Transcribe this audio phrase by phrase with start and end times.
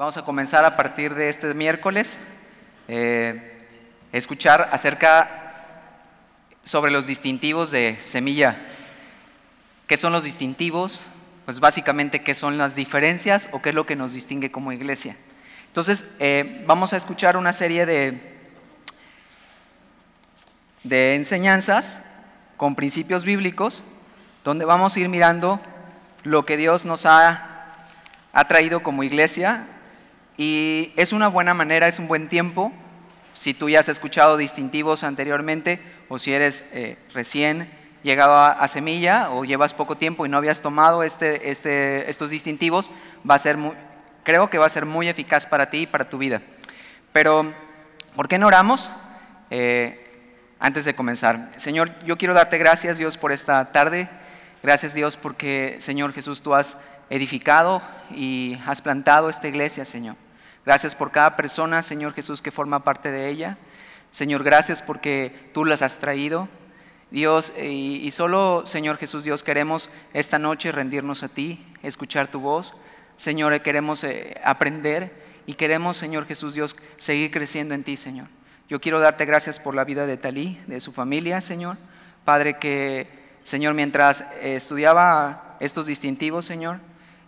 [0.00, 2.16] Vamos a comenzar a partir de este miércoles
[2.88, 3.58] eh,
[4.12, 5.82] escuchar acerca
[6.64, 8.56] sobre los distintivos de semilla.
[9.86, 11.02] ¿Qué son los distintivos?
[11.44, 15.18] Pues básicamente qué son las diferencias o qué es lo que nos distingue como iglesia.
[15.66, 18.38] Entonces, eh, vamos a escuchar una serie de,
[20.82, 21.98] de enseñanzas
[22.56, 23.84] con principios bíblicos,
[24.44, 25.60] donde vamos a ir mirando
[26.22, 27.76] lo que Dios nos ha,
[28.32, 29.66] ha traído como iglesia.
[30.42, 32.72] Y es una buena manera, es un buen tiempo,
[33.34, 37.70] si tú ya has escuchado distintivos anteriormente o si eres eh, recién
[38.02, 42.90] llegado a, Semilla o llevas poco tiempo y no habías tomado este, este, estos distintivos,
[43.28, 43.58] va a ser
[44.24, 46.40] creo que va a ser muy eficaz para ti y para tu vida.
[47.12, 47.52] Pero,
[48.16, 48.90] ¿por qué no oramos?
[49.50, 50.06] Eh,
[50.58, 51.50] antes de comenzar.
[51.58, 54.08] Señor, yo quiero darte gracias, Dios, por esta tarde.
[54.62, 56.78] Gracias, Dios, porque, Señor Jesús, tú has
[57.10, 60.16] edificado y has plantado esta iglesia, Señor.
[60.64, 63.58] Gracias por cada persona, Señor Jesús, que forma parte de ella.
[64.12, 66.48] Señor, gracias porque tú las has traído.
[67.10, 72.40] Dios, y, y solo, Señor Jesús, Dios, queremos esta noche rendirnos a ti, escuchar tu
[72.40, 72.74] voz.
[73.16, 75.12] Señor, queremos eh, aprender
[75.44, 78.28] y queremos, Señor Jesús, Dios, seguir creciendo en ti, Señor.
[78.68, 81.76] Yo quiero darte gracias por la vida de Talí, de su familia, Señor.
[82.24, 83.08] Padre, que,
[83.44, 86.78] Señor, mientras eh, estudiaba estos distintivos, Señor,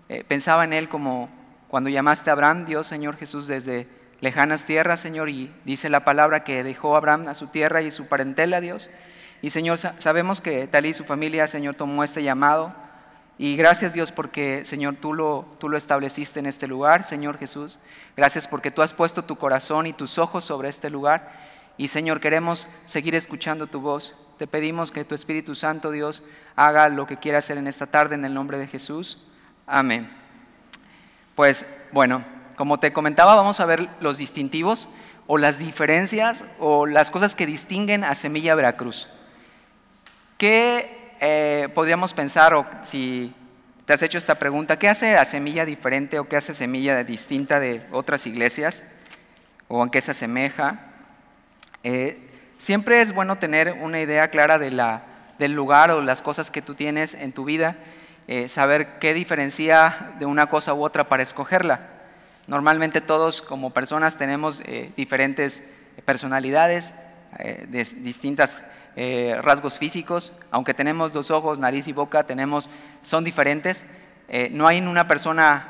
[0.08, 1.28] eh, pensaba en él como
[1.72, 3.88] cuando llamaste a Abraham, Dios, Señor Jesús, desde
[4.20, 8.08] lejanas tierras, Señor, y dice la palabra que dejó Abraham a su tierra y su
[8.08, 8.90] parentela, Dios.
[9.40, 12.74] Y Señor, sabemos que Talí y su familia, Señor, tomó este llamado.
[13.38, 17.78] Y gracias Dios porque, Señor, tú lo, tú lo estableciste en este lugar, Señor Jesús.
[18.18, 21.30] Gracias porque tú has puesto tu corazón y tus ojos sobre este lugar.
[21.78, 24.14] Y Señor, queremos seguir escuchando tu voz.
[24.36, 26.22] Te pedimos que tu Espíritu Santo, Dios,
[26.54, 29.24] haga lo que quiera hacer en esta tarde en el nombre de Jesús.
[29.66, 30.21] Amén.
[31.34, 32.22] Pues bueno,
[32.56, 34.88] como te comentaba, vamos a ver los distintivos
[35.26, 39.08] o las diferencias o las cosas que distinguen a Semilla Veracruz.
[40.36, 43.32] ¿Qué eh, podríamos pensar o si
[43.86, 47.60] te has hecho esta pregunta, ¿qué hace a Semilla diferente o qué hace Semilla distinta
[47.60, 48.82] de otras iglesias?
[49.68, 50.80] ¿O en qué se asemeja?
[51.82, 52.18] Eh,
[52.58, 55.02] siempre es bueno tener una idea clara de la,
[55.38, 57.76] del lugar o las cosas que tú tienes en tu vida
[58.28, 61.88] eh, saber qué diferencia de una cosa u otra para escogerla.
[62.46, 65.62] Normalmente todos como personas tenemos eh, diferentes
[66.04, 66.94] personalidades,
[67.38, 67.66] eh,
[67.98, 68.58] distintos
[69.40, 72.68] rasgos físicos, aunque tenemos dos ojos, nariz y boca, tenemos,
[73.00, 73.86] son diferentes.
[74.50, 75.66] no hay una persona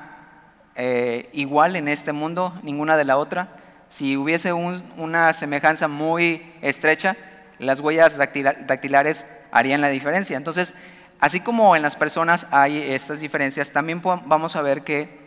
[1.33, 3.57] igual en este mundo, ninguna de la otra.
[3.91, 7.17] Si hubiese una semejanza muy estrecha,
[7.61, 10.37] las huellas dactilares harían la diferencia.
[10.37, 10.75] Entonces,
[11.23, 15.21] Así como en las personas hay estas diferencias, también vamos a ver que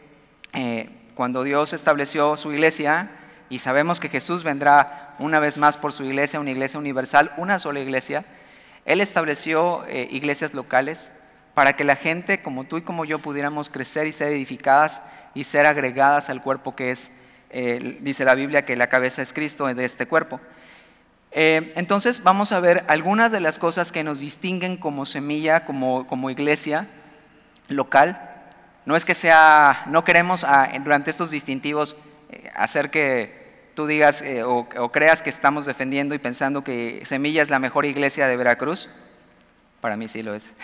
[0.51, 3.09] eh, cuando Dios estableció su iglesia,
[3.47, 7.59] y sabemos que Jesús vendrá una vez más por su iglesia, una iglesia universal, una
[7.59, 8.25] sola iglesia,
[8.84, 11.13] Él estableció eh, iglesias locales
[11.53, 15.01] para que la gente como tú y como yo pudiéramos crecer y ser edificadas
[15.34, 17.09] y ser agregadas al cuerpo que es,
[17.51, 20.41] eh, dice la Biblia, que la cabeza es Cristo de este cuerpo.
[21.38, 26.07] Eh, entonces vamos a ver algunas de las cosas que nos distinguen como semilla, como,
[26.07, 26.88] como iglesia
[27.68, 28.22] local.
[28.85, 31.97] No es que sea, no queremos ah, durante estos distintivos
[32.29, 37.44] eh, hacer que tú digas eh, o, creas que estamos defendiendo y pensando que Semilla
[37.44, 38.90] es la mejor iglesia de Veracruz.
[39.81, 40.56] Para mí sí lo es.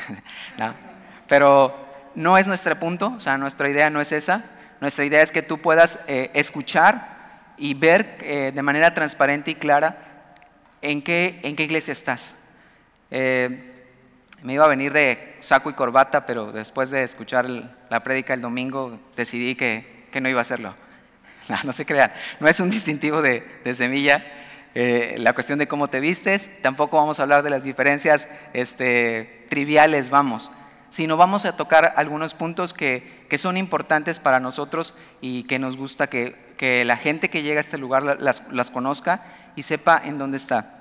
[1.28, 1.76] Pero
[2.16, 4.46] no es nuestro punto, o sea, nuestra idea no es esa.
[4.80, 10.11] Nuestra idea es que tú puedas escuchar y ver de manera transparente y clara
[10.82, 12.34] ¿en qué, en qué iglesia estás?
[13.10, 13.72] Eh,
[14.44, 17.48] me iba a venir de saco y corbata, pero después de escuchar
[17.90, 20.76] la prédica el domingo decidí que, que, no iba a hacerlo.
[21.50, 24.24] No, no se crean, no es un distintivo de, de semilla.
[24.74, 29.48] Eh, la cuestión de cómo te vistes, tampoco vamos a hablar de las diferencias este,
[29.50, 30.50] triviales, vamos,
[30.90, 35.76] sino vamos a tocar algunos puntos que, que, son importantes para nosotros y que nos
[35.76, 39.26] gusta que, que la gente que llega a este lugar las, las conozca
[39.58, 40.81] y sepa en dónde está.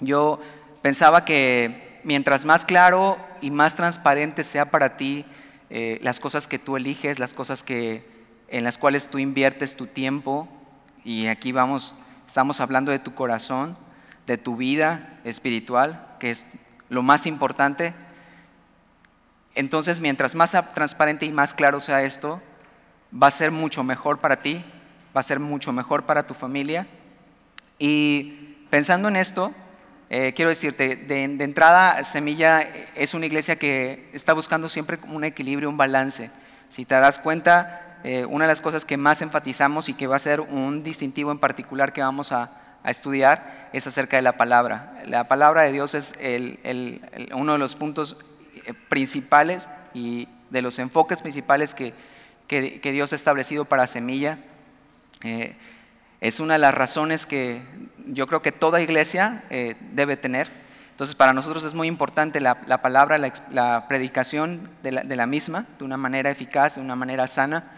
[0.00, 0.40] Yo
[0.82, 5.24] pensaba que mientras más claro y más transparente sea para ti
[5.70, 8.06] eh, las cosas que tú eliges, las cosas que,
[8.48, 10.48] en las cuales tú inviertes tu tiempo,
[11.04, 11.94] y aquí vamos,
[12.26, 13.76] estamos hablando de tu corazón,
[14.26, 16.46] de tu vida espiritual, que es
[16.88, 17.94] lo más importante.
[19.54, 22.40] Entonces, mientras más transparente y más claro sea esto,
[23.12, 24.64] va a ser mucho mejor para ti,
[25.14, 26.86] va a ser mucho mejor para tu familia
[27.78, 29.52] y pensando en esto,
[30.14, 35.70] eh, quiero decirte, de, entrada, Semilla es una iglesia que está buscando siempre un equilibrio,
[35.70, 36.30] un balance.
[36.68, 40.16] Si te das cuenta, eh, una de las cosas que más enfatizamos y que va
[40.16, 45.00] a ser un distintivo en particular que vamos a, estudiar es acerca de la palabra.
[45.06, 46.12] La palabra de Dios es
[47.32, 48.18] uno de los puntos
[48.66, 51.94] eh, principales y de los enfoques principales que,
[52.82, 54.40] Dios ha establecido para Semilla.
[56.22, 57.60] Es una de las razones que
[58.06, 59.44] yo creo que toda iglesia
[59.92, 60.48] debe tener.
[60.92, 63.18] Entonces, para nosotros es muy importante la, palabra,
[63.50, 67.72] la, predicación de la, misma, de una manera eficaz, de una manera sana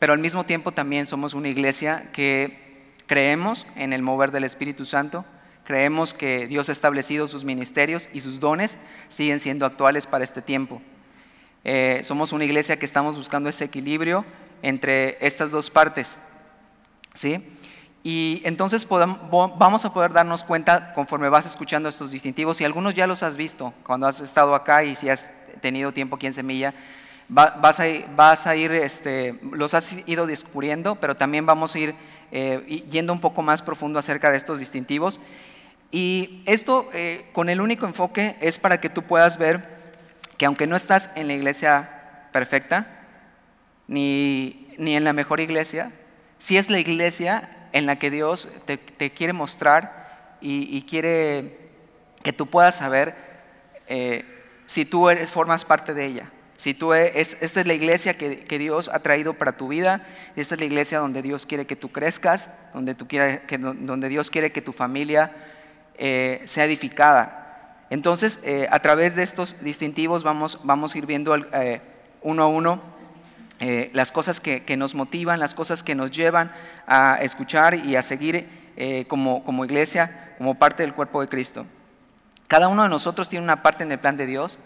[0.00, 2.58] pero al mismo tiempo también somos una iglesia que
[3.06, 5.26] creemos en el mover del Espíritu Santo,
[5.64, 8.78] creemos que Dios ha establecido sus ministerios y sus dones
[9.08, 10.80] siguen siendo actuales para este tiempo.
[11.64, 14.24] Eh, somos una iglesia que estamos buscando ese equilibrio
[14.62, 16.16] entre estas dos partes.
[17.12, 17.46] ¿sí?
[18.02, 23.06] Y entonces vamos a poder darnos cuenta conforme vas escuchando estos distintivos, y algunos ya
[23.06, 25.28] los has visto cuando has estado acá y si has
[25.60, 26.72] tenido tiempo aquí en Semilla,
[27.28, 27.84] vas a,
[28.16, 31.94] vas a ir, este, los has ido descubriendo, pero también vamos a ir
[32.32, 35.20] eh, yendo un poco más profundo acerca de estos distintivos.
[35.92, 39.80] Y esto eh, con el único enfoque es para que tú puedas ver
[40.38, 42.86] que aunque no estás en la iglesia perfecta,
[43.88, 45.92] ni, ni en la mejor iglesia,
[46.38, 51.58] si es la iglesia en la que Dios te, quiere mostrar y, quiere
[52.22, 53.14] que tú puedas saber
[53.86, 54.24] eh,
[54.66, 56.30] si tú eres, formas parte de ella.
[56.56, 60.06] Si tú es, esta es la iglesia que, Dios ha traído para tu vida,
[60.36, 64.30] esta es la iglesia donde Dios quiere que tú crezcas, donde, tú que, donde Dios
[64.30, 65.32] quiere que tu familia
[65.96, 67.86] eh, sea edificada.
[67.88, 71.34] Entonces, eh, a través de estos distintivos vamos, vamos a ir viendo
[72.22, 72.99] uno a uno
[73.60, 76.50] las cosas que, nos motivan, las cosas que nos llevan
[76.86, 78.48] a escuchar y a seguir
[79.08, 81.66] como, como iglesia, como parte del cuerpo de Cristo.
[82.48, 84.58] Cada uno de nosotros tiene una parte en el plan de Dios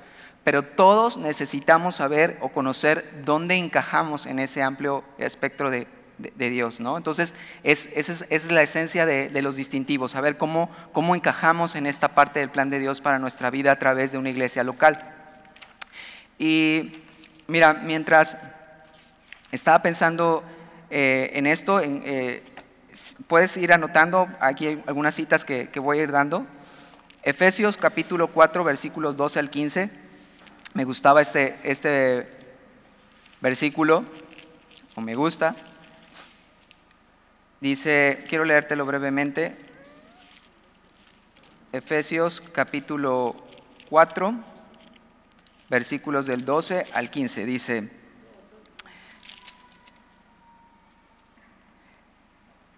[0.44, 5.88] pero todos necesitamos saber o conocer dónde encajamos en ese amplio espectro de,
[6.37, 6.81] Dios.
[6.81, 6.99] ¿no?
[6.99, 12.41] Entonces, esa es, la esencia de, los distintivos, saber cómo, cómo encajamos en esta parte
[12.41, 15.12] del plan de Dios para nuestra vida a través de una iglesia local.
[16.38, 17.02] Y
[17.49, 18.37] mira, mientras
[19.55, 20.43] estaba pensando
[20.91, 22.43] eh, en esto, eh,
[23.27, 26.47] puedes ir anotando aquí algunas citas que, que voy a ir dando.
[27.23, 30.05] Efesios capítulo 4, versículos 12 al 15
[30.75, 32.29] me gustaba este, este
[33.41, 34.05] versículo,
[34.97, 35.55] o me gusta.
[37.61, 39.56] Dice, quiero leértelo brevemente,
[41.73, 43.37] Efesios capítulo
[43.89, 44.35] 4,
[45.71, 47.47] versículos del 12 al 15.
[47.47, 47.89] Dice,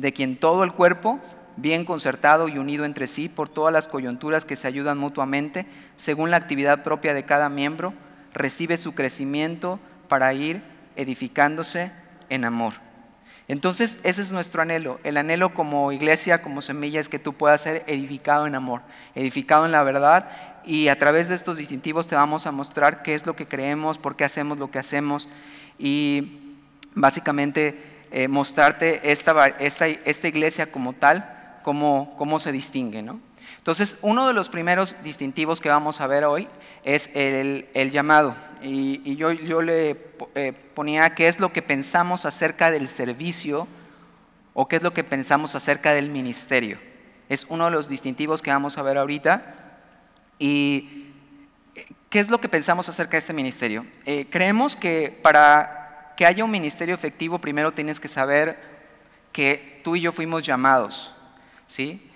[0.00, 1.20] de quien todo el cuerpo,
[1.56, 5.66] bien concertado y unido entre sí por todas las coyunturas que se ayudan mutuamente,
[5.96, 7.92] según la actividad propia de cada miembro,
[8.32, 10.62] recibe su crecimiento para ir
[10.96, 11.92] edificándose
[12.30, 12.74] en amor.
[13.46, 15.00] Entonces, ese es nuestro anhelo.
[15.02, 18.80] El anhelo como iglesia, como semilla, es que tú puedas ser edificado en amor,
[19.14, 20.30] edificado en la verdad,
[20.64, 23.98] y a través de estos distintivos te vamos a mostrar qué es lo que creemos,
[23.98, 25.28] por qué hacemos lo que hacemos,
[25.78, 26.54] y
[26.94, 33.02] básicamente eh, mostrarte esta, esta, esta iglesia como tal cómo, se distingue.
[33.02, 33.20] ¿no?
[33.58, 36.48] Entonces, uno de los primeros distintivos que vamos a ver hoy
[36.84, 38.34] es el, llamado.
[38.62, 39.96] Y, yo, yo, le
[40.34, 43.66] eh, ponía qué es lo que pensamos acerca del servicio
[44.54, 46.78] o qué es lo que pensamos acerca del ministerio.
[47.28, 49.54] Es uno de los distintivos que vamos a ver ahorita.
[50.38, 51.06] ¿Y
[52.08, 53.86] qué es lo que pensamos acerca de este ministerio?
[54.04, 55.79] Eh, creemos que para
[56.20, 58.58] que haya un ministerio efectivo, primero tienes que saber
[59.32, 61.14] que tú y yo fuimos llamados.
[61.66, 62.10] ¿sí?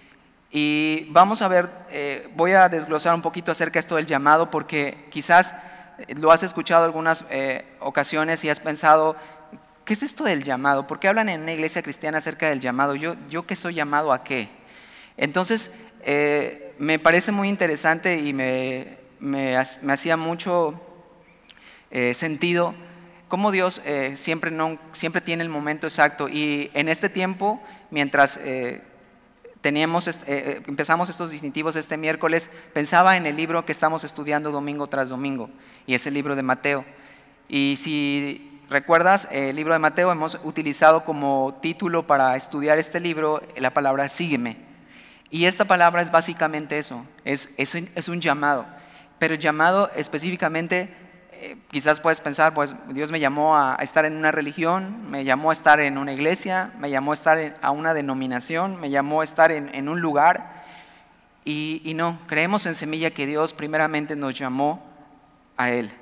[0.50, 4.50] Y vamos a ver, eh, voy a desglosar un poquito acerca de esto del llamado,
[4.50, 5.54] porque quizás
[5.96, 9.16] eh, lo has escuchado algunas eh, ocasiones y has pensado,
[9.86, 10.86] ¿qué es esto del llamado?
[10.86, 12.94] ¿Por qué hablan en una iglesia cristiana acerca del llamado?
[12.96, 14.50] ¿Yo, yo qué soy llamado a qué?
[15.16, 15.70] Entonces,
[16.78, 20.78] me parece muy interesante y me, me, me hacía mucho
[22.12, 22.74] sentido
[23.34, 23.82] cómo Dios
[24.14, 26.28] siempre, no, siempre tiene el momento exacto.
[26.28, 27.60] Y en este tiempo,
[27.90, 28.38] mientras
[29.64, 34.50] teníamos, eh, eh, empezamos estos distintivos este miércoles, pensaba en el libro que estamos estudiando
[34.50, 35.48] domingo tras domingo,
[35.86, 36.84] y es el libro de Mateo.
[37.48, 43.42] Y si recuerdas, el libro de Mateo hemos utilizado como título para estudiar este libro
[43.56, 44.58] la palabra sígueme.
[45.30, 48.66] Y esta palabra es básicamente eso, es, es, un llamado,
[49.18, 50.94] pero llamado específicamente,
[51.50, 55.50] eh, quizás puedes pensar, pues Dios me llamó a, estar en una religión, me llamó
[55.50, 59.24] a estar en una iglesia, me llamó a estar a una denominación, me llamó a
[59.24, 60.64] estar en, un lugar.
[61.44, 64.82] Y, y no, creemos en Semilla que Dios primeramente nos llamó
[65.56, 65.92] a Él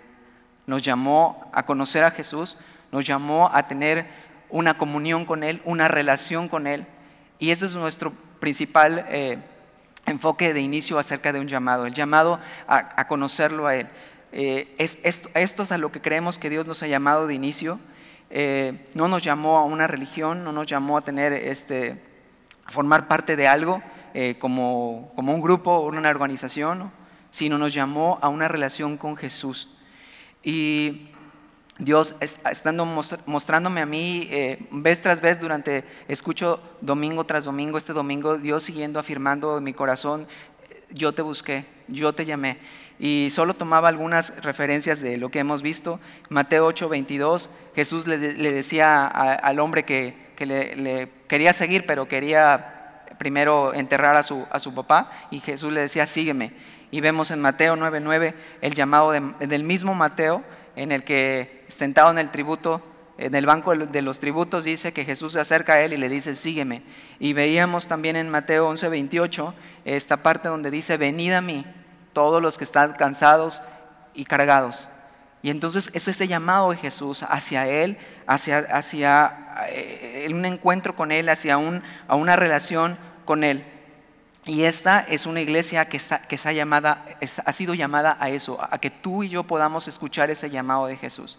[0.67, 2.57] nos llamó a conocer a Jesús,
[2.91, 4.07] nos llamó a tener
[4.51, 6.87] una comunión con Él, una relación con Él.
[7.39, 9.39] Y ese es nuestro principal eh,
[10.07, 13.89] enfoque de inicio acerca de un llamado, el llamado a, conocerlo a Él.
[14.33, 17.79] Eh, es, esto, es a lo que creemos que Dios nos ha llamado de inicio.
[18.31, 22.03] Eh, no nos llamó a una religión, no nos llamó a tener este,
[22.65, 23.83] a formar parte de algo
[24.41, 26.93] como, como un grupo o una organización,
[27.31, 29.71] sino nos llamó a una relación con Jesús.
[30.43, 31.09] Y
[31.79, 32.85] Dios estando
[33.27, 38.63] mostrándome a mí eh, vez tras vez durante, escucho domingo tras domingo, este domingo, Dios
[38.65, 40.29] siguiendo afirmando en mi corazón,
[40.91, 42.59] yo te busqué, yo te llamé.
[43.03, 45.99] Y solo tomaba algunas referencias de lo que hemos visto.
[46.29, 53.75] Mateo 8, 22, Jesús le, decía al hombre que, le, quería seguir, pero quería primero
[53.75, 56.53] enterrar a su, a su papá, y Jesús le decía, sígueme
[56.93, 60.45] y vemos en Mateo 9:9 el llamado del mismo Mateo,
[60.77, 62.83] en el que sentado en el tributo,
[63.19, 66.09] en el banco de los tributos, dice que Jesús se acerca a él y le
[66.09, 66.83] dice, sígueme.
[67.19, 69.55] Y veíamos también en Mateo 11:28
[69.87, 71.65] esta parte donde dice, venid a mí,
[72.13, 73.63] todos los que están cansados
[74.15, 74.89] y cargados.
[75.43, 81.11] Y entonces es ese llamado de Jesús hacia Él, hacia, hacia eh, un encuentro con
[81.11, 83.65] Él, hacia un, a una relación con Él.
[84.45, 87.05] Y esta es una iglesia que, que llamada,
[87.45, 90.97] ha sido llamada a eso, a que tú y yo podamos escuchar ese llamado de
[90.97, 91.39] Jesús.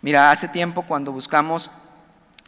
[0.00, 1.70] Mira, hace tiempo cuando buscamos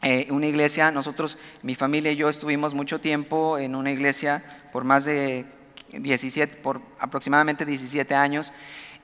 [0.03, 4.85] eh, una iglesia, nosotros, mi familia y yo estuvimos mucho tiempo en una iglesia por
[4.85, 5.45] más de
[5.92, 8.52] 17, por aproximadamente 17 años,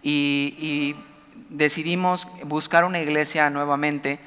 [0.02, 0.94] y
[1.48, 4.18] decidimos buscar una iglesia nuevamente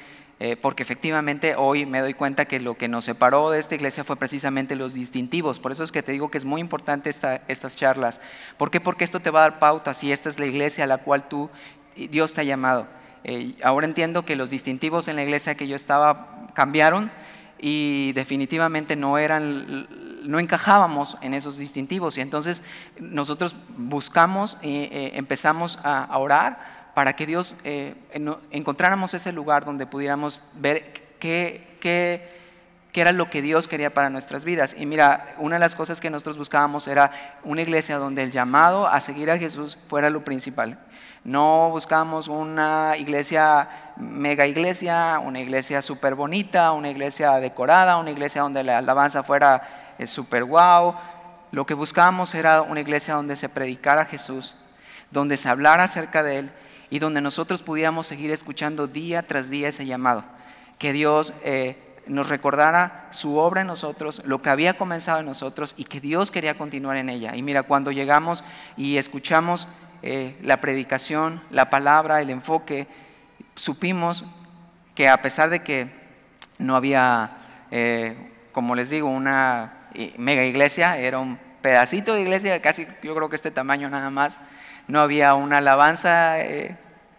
[0.42, 4.04] eh, porque efectivamente hoy me doy cuenta que lo que nos separó de esta iglesia
[4.04, 5.60] fue precisamente los distintivos.
[5.60, 8.22] Por eso es que te digo que es muy importante estas charlas.
[8.56, 8.70] ¿Por?
[8.80, 11.28] Porque esto te va a dar pautas si esta es la iglesia a la cual
[11.28, 11.50] tú,
[11.94, 12.86] Dios te ha llamado.
[13.22, 17.10] Eh, ahora entiendo que los distintivos en la iglesia que yo estaba cambiaron
[17.60, 19.86] y definitivamente no eran
[20.24, 22.18] no encajábamos en esos distintivos.
[22.18, 22.62] Y entonces
[22.98, 27.94] nosotros buscamos y eh, empezamos a orar para que Dios eh,
[28.50, 32.39] encontráramos ese lugar donde pudiéramos ver qué, qué,
[32.92, 34.74] qué, era lo que Dios quería para nuestras vidas.
[34.78, 37.10] Y mira, una de las cosas que nosotros buscábamos era
[37.44, 40.78] una iglesia donde el llamado a seguir a Jesús fuera lo principal.
[41.22, 48.40] No buscábamos una iglesia, mega iglesia, una iglesia súper bonita, una iglesia decorada, una iglesia
[48.40, 50.94] donde la alabanza fuera eh, súper guau.
[51.52, 54.54] Lo que buscábamos era una iglesia donde se predicara Jesús,
[55.10, 56.50] donde se hablara acerca de Él
[56.88, 60.24] y donde nosotros pudiéramos seguir escuchando día tras día ese llamado.
[60.78, 65.74] Que Dios eh, nos recordara su obra en nosotros, lo que había comenzado en nosotros
[65.76, 67.36] y que Dios quería continuar en ella.
[67.36, 68.44] Y mira, cuando llegamos
[68.76, 69.68] y escuchamos
[70.02, 72.86] eh, la predicación, la palabra, el enfoque,
[73.54, 74.24] supimos
[74.94, 75.88] que a pesar de que
[76.58, 77.38] no había,
[77.70, 78.16] eh,
[78.52, 83.36] como les digo, una mega iglesia, era un pedacito de iglesia, casi yo creo que
[83.36, 84.40] este tamaño nada más,
[84.88, 86.76] no había una alabanza eh,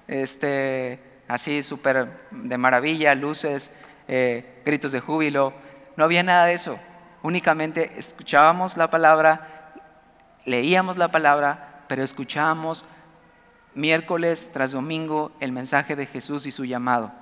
[0.08, 3.72] este, así súper de maravilla, luces,
[4.14, 5.54] eh, gritos de júbilo,
[5.96, 6.78] no había nada de eso.
[7.24, 9.72] Únicamente escuchábamos la palabra,
[10.44, 12.84] leíamos la palabra, pero escuchábamos
[13.74, 17.14] miércoles tras domingo el mensaje de Jesús y su llamado.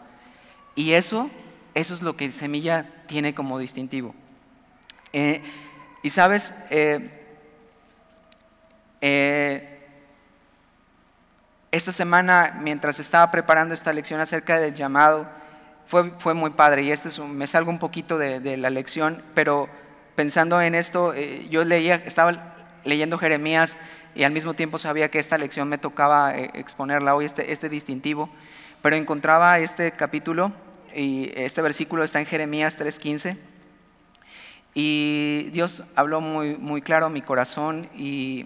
[0.73, 1.29] Y eso,
[1.75, 4.15] eso es lo que Semilla tiene como distintivo.
[5.13, 5.43] Eh,
[6.01, 7.07] y sabes, eh,
[11.71, 15.27] esta semana, mientras estaba preparando esta lección acerca del llamado,
[15.89, 19.67] fue, fue muy padre y este me salgo un poquito de, la lección, pero
[20.13, 22.53] pensando en esto, eh, yo leía, estaba
[22.85, 23.75] leyendo Jeremías
[24.13, 27.69] y al mismo tiempo sabía que esta lección me tocaba eh, exponerla hoy, este, este
[27.69, 28.29] distintivo,
[28.83, 30.51] pero encontraba este capítulo
[30.95, 33.37] y este versículo está en Jeremías 3.15
[34.75, 38.45] y Dios habló muy, muy claro a mi corazón y,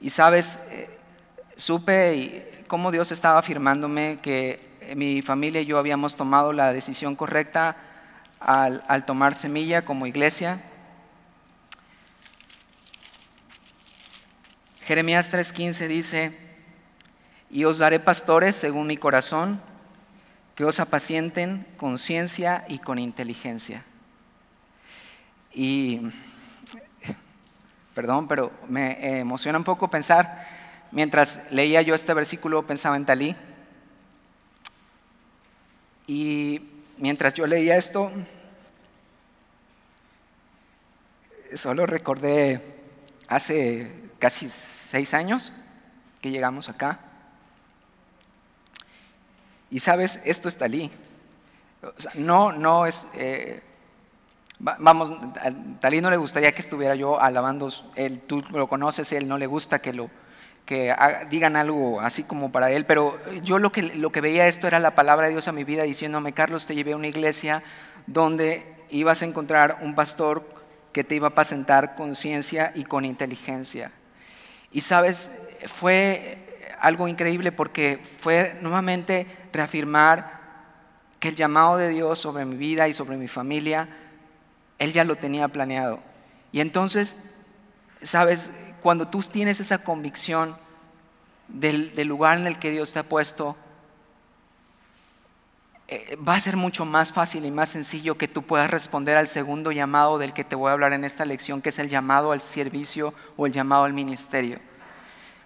[0.00, 0.96] y sabes, eh,
[1.56, 7.76] supe cómo Dios estaba afirmándome que mi familia y yo habíamos tomado la decisión correcta
[8.40, 10.60] al, tomar semilla como iglesia.
[14.84, 16.38] Jeremías 3:15 dice,
[17.50, 19.60] y os daré pastores según mi corazón,
[20.54, 23.84] que os apacienten con ciencia y con inteligencia.
[25.52, 26.00] Y,
[27.94, 30.46] perdón, pero me emociona un poco pensar,
[30.90, 33.36] mientras leía yo este versículo, pensaba en Talí.
[36.10, 36.60] Y
[36.98, 38.10] mientras yo leía esto,
[41.54, 42.60] solo recordé
[43.28, 45.52] hace casi seis años
[46.20, 46.98] que llegamos acá.
[49.70, 50.90] Y sabes, esto es Talí.
[52.14, 53.06] no, no es...
[53.14, 53.62] Eh,
[54.58, 59.28] vamos, a Talí no le gustaría que estuviera yo alabando, él, tú lo conoces, él
[59.28, 60.10] no le gusta que lo
[60.70, 60.94] que
[61.28, 64.78] digan algo así como para él, pero yo lo que, lo que veía esto era
[64.78, 67.64] la palabra de Dios a mi vida diciéndome, Carlos, te llevé a una iglesia
[68.06, 70.48] donde ibas a encontrar un pastor
[70.92, 73.90] que te iba a apacentar con ciencia y con inteligencia.
[74.70, 75.32] Y sabes,
[75.66, 80.38] fue algo increíble porque fue nuevamente reafirmar
[81.18, 83.88] que el llamado de Dios sobre mi vida y sobre mi familia,
[84.78, 85.98] Él ya lo tenía planeado.
[86.52, 87.16] Y entonces,
[88.02, 90.56] sabes, cuando tú tienes esa convicción
[91.48, 93.56] del, lugar en el que Dios te ha puesto,
[95.88, 99.28] eh, va a ser mucho más fácil y más sencillo que tú puedas responder al
[99.28, 102.32] segundo llamado del que te voy a hablar en esta lección, que es el llamado
[102.32, 104.60] al servicio o el llamado al ministerio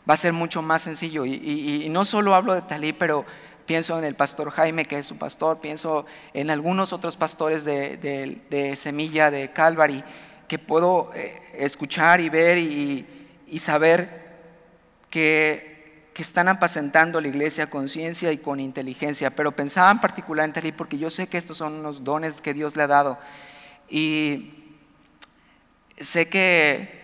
[0.09, 1.25] va a ser mucho más sencillo.
[1.25, 3.25] Y, no solo hablo de Talí, pero
[3.67, 8.75] pienso en el pastor Jaime, que es su pastor, pienso en algunos otros pastores de,
[8.77, 10.05] Semilla, de Calvary,
[10.47, 13.07] que puedo eh, escuchar y ver y,
[13.59, 14.25] saber
[15.11, 15.73] que,
[16.17, 19.31] están apacentando la iglesia con ciencia y con inteligencia.
[19.31, 22.77] Pero pensaba en particular en porque yo sé que estos son los dones que Dios
[22.77, 23.19] le ha dado.
[23.89, 24.55] Y
[25.99, 27.03] sé que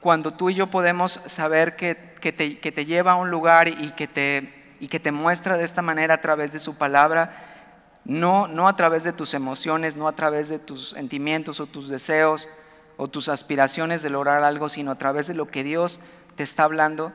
[0.00, 3.90] cuando tú y yo podemos saber que, te, que te, lleva a un lugar y
[3.92, 8.46] que, te, y que te muestra de esta manera a través de su palabra, no,
[8.46, 12.48] no a través de tus emociones, no a través de tus sentimientos o tus deseos
[12.96, 16.00] o tus aspiraciones de lograr algo, sino a través de lo que Dios
[16.36, 17.12] te está hablando,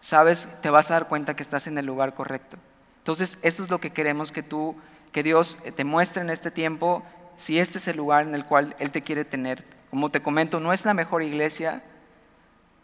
[0.00, 2.56] sabes, te vas a dar cuenta que estás en el lugar correcto.
[2.98, 4.76] Entonces, eso es lo que queremos que tú,
[5.12, 7.02] que Dios te muestre en este tiempo,
[7.36, 9.64] si este es el lugar en el cual Él te quiere tener.
[9.90, 11.82] Como te comento, no es la mejor iglesia,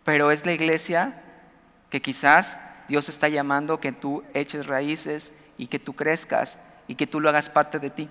[0.05, 1.23] pero es la iglesia
[1.88, 2.57] que quizás
[2.88, 7.29] Dios está llamando que tú eches raíces y que tú crezcas y que tú lo
[7.29, 8.09] hagas parte de ti.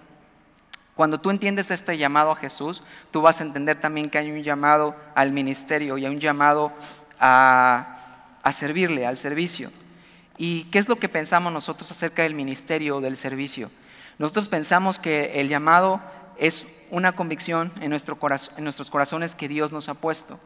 [1.00, 4.44] Cuando tú entiendes este llamado a Jesús, tú vas a entender también que hay un
[4.44, 6.74] llamado al ministerio y hay un llamado
[7.18, 9.72] a, servirle, al servicio.
[10.38, 13.72] ¿Y qué es lo que pensamos nosotros acerca del ministerio o del servicio?
[14.18, 16.02] Nosotros pensamos que el llamado
[16.38, 18.20] es una convicción en, nuestro
[18.58, 20.38] en nuestros corazones que Dios nos ha puesto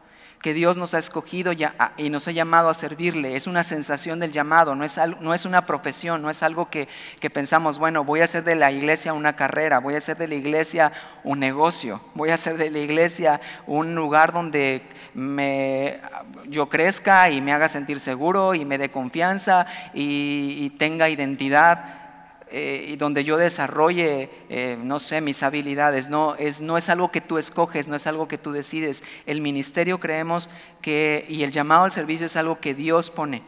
[0.44, 1.52] que Dios nos ha escogido
[1.96, 3.34] y nos ha llamado a servirle.
[3.34, 6.86] Es una sensación del llamado, no es, no es una profesión, no es algo que,
[7.32, 10.34] pensamos, bueno, voy a hacer de la iglesia una carrera, voy a hacer de la
[10.34, 14.82] iglesia un negocio, voy a hacer de la iglesia un lugar donde
[15.14, 15.98] me,
[16.46, 22.03] yo crezca y me haga sentir seguro y me dé confianza y tenga identidad.
[22.50, 26.08] Eh, y donde yo desarrolle, eh, no sé, mis habilidades.
[26.08, 29.02] No es, no es algo que tú escoges, no es algo que tú decides.
[29.26, 30.48] El ministerio creemos
[30.80, 33.42] que, y el llamado al servicio es algo que Dios pone.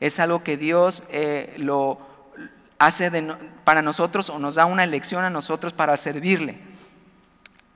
[0.00, 1.98] Es algo que Dios eh, lo
[2.78, 3.10] hace
[3.64, 6.58] para nosotros o nos da una elección a nosotros para servirle.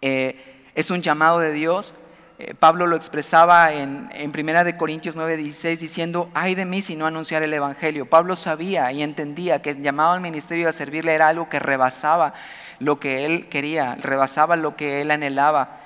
[0.01, 1.95] es un llamado de Dios
[2.39, 6.95] eh, Pablo lo expresaba en, en Primera de Corintios 9:16 diciendo, ay de mí si
[6.95, 8.11] no anunciar el Evangelio.
[8.11, 12.35] Pablo sabía y entendía que el llamado al ministerio a servirle era algo que rebasaba
[12.79, 15.81] lo que él quería, rebasaba lo que él anhelaba.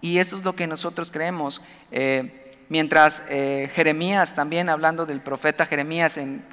[0.00, 1.60] Y eso es lo que nosotros creemos.
[1.90, 6.44] Eh, Mientras eh, Jeremías, también hablando del profeta Jeremías en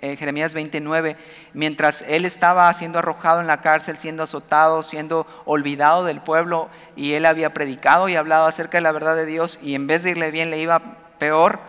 [0.00, 1.16] Jeremías 29,
[1.54, 7.12] mientras él estaba siendo arrojado en la cárcel, siendo azotado, siendo olvidado del pueblo, y
[7.12, 10.10] él había predicado y hablado acerca de la verdad de Dios, y en vez de
[10.10, 10.80] irle bien le iba
[11.18, 11.60] peor,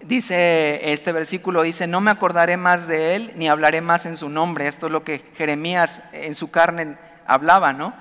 [0.00, 4.28] dice este versículo, dice, no me acordaré más de él, ni hablaré más en su
[4.28, 4.68] nombre.
[4.68, 6.96] Esto es lo que Jeremías en su carne
[7.26, 7.94] hablaba, ¿no?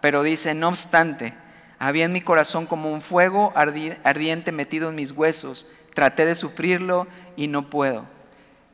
[0.00, 1.34] Pero dice, no obstante,
[1.82, 5.66] había en mi corazón como un fuego ardiente metido en mis huesos.
[5.94, 8.06] Traté de sufrirlo y no puedo.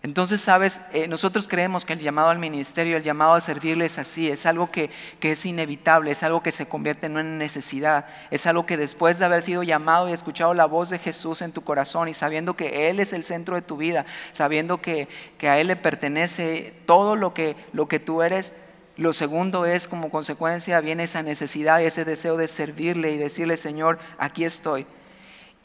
[0.03, 3.97] Entonces, sabes, eh, nosotros creemos que el llamado al ministerio, el llamado a servirle es
[3.97, 4.91] así, es algo que,
[5.23, 9.25] es inevitable, es algo que se convierte en una necesidad, es algo que después de
[9.25, 12.91] haber sido llamado y escuchado la voz de Jesús en tu corazón y sabiendo que
[12.91, 17.17] Él es el centro de tu vida, sabiendo que, que a Él le pertenece todo
[17.17, 18.53] lo que, lo que tú eres,
[18.99, 24.01] lo segundo es, como consecuencia, viene esa necesidad, ese deseo de servirle y decirle, Señor,
[24.19, 24.87] aquí estoy.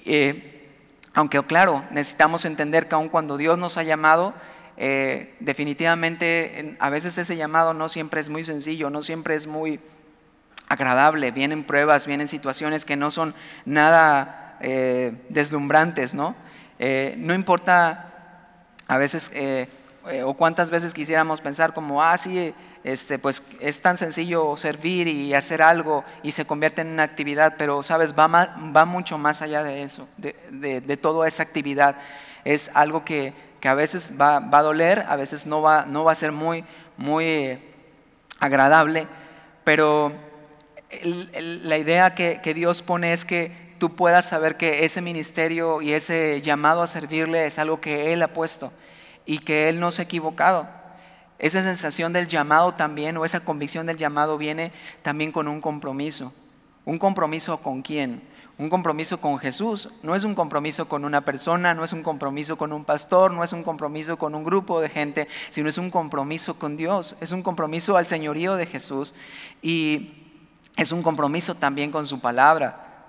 [0.06, 0.70] Eh,
[1.16, 4.36] aunque claro, necesitamos entender que aun cuando Dios nos ha llamado,
[4.78, 9.80] eh, definitivamente a veces ese llamado no siempre es muy sencillo, no siempre es muy
[10.70, 13.34] agradable, vienen pruebas, vienen situaciones que no son
[13.66, 16.36] nada eh, deslumbrantes, ¿no?
[17.18, 18.12] No importa
[18.88, 19.32] a veces
[20.26, 25.34] o cuántas veces quisiéramos pensar como, ah, sí, este, pues es tan sencillo servir y
[25.34, 29.64] hacer algo y se convierte en una actividad, pero sabes, va, va mucho más allá
[29.64, 31.96] de eso, de, de toda esa actividad.
[32.44, 36.12] Es algo que, que a veces va, a doler, a veces no va, no va
[36.12, 36.66] a ser muy,
[36.98, 37.60] muy eh,
[38.38, 39.08] agradable,
[39.64, 40.12] pero
[41.02, 46.42] la idea que, Dios pone es que tú puedas saber que ese ministerio y ese
[46.42, 48.74] llamado a servirle es algo que Él ha puesto
[49.26, 50.68] y que Él no se ha equivocado.
[51.40, 56.34] Esa sensación del llamado también o esa convicción del llamado viene también con un compromiso.
[56.86, 58.22] ¿Un compromiso con quién?
[58.58, 62.56] Un compromiso con Jesús no es un compromiso con una persona, no es un compromiso
[62.56, 65.90] con un pastor, no es un compromiso con un grupo de gente, sino es un
[65.90, 69.16] compromiso con Dios, es un compromiso al señorío de Jesús
[69.62, 70.14] y
[70.78, 73.06] es un compromiso también con su palabra,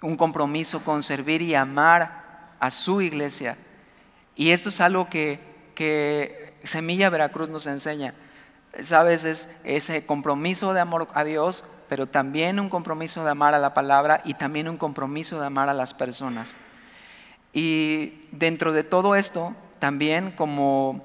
[0.00, 3.58] un compromiso con servir y amar a su iglesia.
[4.40, 5.38] Y esto es algo que,
[6.64, 8.14] Semilla Veracruz nos enseña.
[8.80, 13.58] Sabes, es ese compromiso de amor a Dios pero también un compromiso de amar a
[13.58, 16.56] la palabra y también un compromiso de amar a las personas.
[17.52, 21.02] Y dentro de todo esto, también como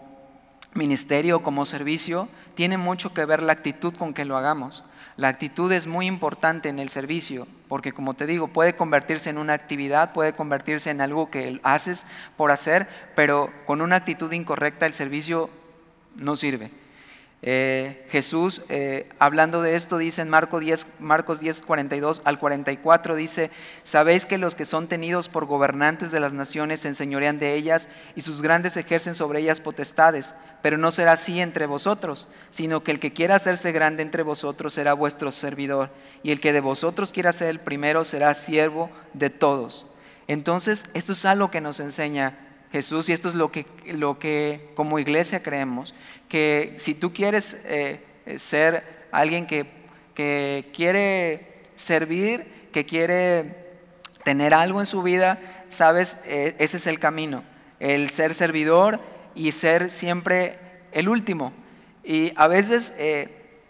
[0.75, 4.83] ministerio, como servicio, tiene mucho que ver la actitud con que lo hagamos.
[5.17, 9.37] La actitud es muy importante en el servicio, porque como te digo, puede convertirse en
[9.37, 14.85] una actividad, puede convertirse en algo que haces por hacer, pero con una actitud incorrecta
[14.85, 15.49] el servicio
[16.15, 16.69] no sirve.
[17.41, 23.15] Eh, Jesús, eh, hablando de esto, dice en Marcos 10, Marcos 10, 42 al 44,
[23.15, 23.51] dice,
[23.83, 27.87] sabéis que los que son tenidos por gobernantes de las naciones se enseñorean de ellas
[28.15, 32.91] y sus grandes ejercen sobre ellas potestades, pero no será así entre vosotros, sino que
[32.91, 35.91] el que quiera hacerse grande entre vosotros será vuestro servidor,
[36.23, 39.85] y el que de vosotros quiera ser el primero será siervo de todos.
[40.27, 42.44] Entonces, esto es algo que nos enseña
[42.75, 45.95] Jesús, y esto es lo que, lo que como iglesia creemos,
[46.27, 48.01] que si tú quieres eh,
[48.35, 49.65] ser alguien que,
[50.13, 53.55] que quiere servir, que quiere
[54.25, 57.45] tener algo en su vida, sabes, eh, ese es el camino,
[57.79, 58.99] el ser servidor
[59.35, 60.59] y ser siempre
[60.91, 61.53] el último.
[62.03, 63.61] Y a veces, eh,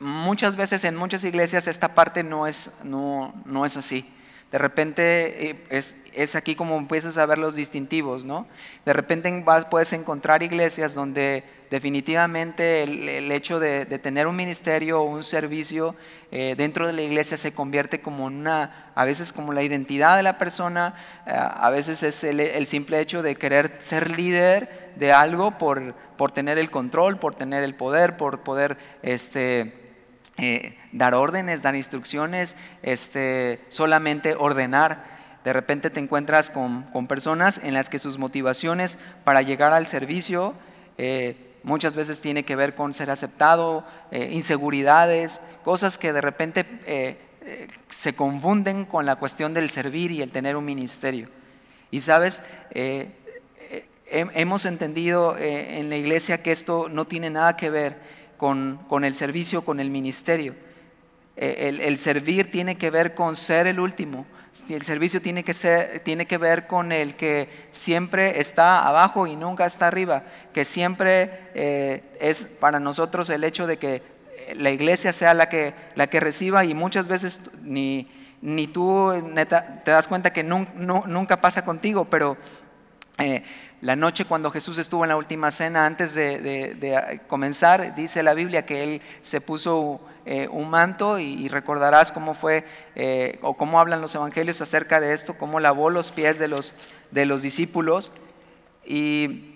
[0.00, 4.06] muchas veces en muchas iglesias esta parte no es, no, no es así.
[4.50, 8.46] De repente eh, es, es, aquí como empiezas a ver los distintivos, ¿no?
[8.86, 15.04] De repente vas, puedes encontrar iglesias donde definitivamente el, hecho de, tener un ministerio o
[15.04, 15.94] un servicio
[16.30, 20.22] eh, dentro de la iglesia se convierte como una, a veces como la identidad de
[20.22, 20.94] la persona,
[21.26, 25.94] eh, a veces es el, el, simple hecho de querer ser líder de algo por,
[26.16, 29.74] por tener el control, por tener el poder, por poder este,
[30.40, 35.04] eh, dar órdenes, dar instrucciones, este, solamente ordenar.
[35.44, 40.54] De repente te encuentras con, personas en las que sus motivaciones para llegar al servicio
[40.96, 47.18] eh, muchas veces tiene que ver con ser aceptado, eh, inseguridades, cosas que de repente
[47.88, 51.28] se confunden con la cuestión del servir y el tener un ministerio.
[51.90, 52.42] Y sabes,
[54.06, 59.62] hemos entendido en la iglesia que esto no tiene nada que ver con, el servicio,
[59.64, 60.54] con el ministerio.
[61.36, 64.24] Eh, el, servir tiene que ver con ser el último.
[64.70, 69.36] El servicio tiene que, ser, tiene que ver con el que siempre está abajo y
[69.36, 70.22] nunca está arriba,
[70.54, 74.02] que siempre eh, es para nosotros el hecho de que
[74.56, 78.08] la iglesia sea la que, la que reciba y muchas veces ni,
[78.40, 79.12] ni tú
[79.84, 82.36] te das cuenta que nunca pasa contigo, pero
[83.18, 83.42] eh,
[83.80, 88.66] la noche cuando Jesús estuvo en la última cena, antes de, comenzar, dice la Biblia
[88.66, 92.64] que Él se puso eh, un manto y, recordarás cómo fue
[92.96, 96.74] eh, o cómo hablan los evangelios acerca de esto, cómo lavó los pies de los,
[97.12, 98.10] de los discípulos.
[98.84, 99.54] Y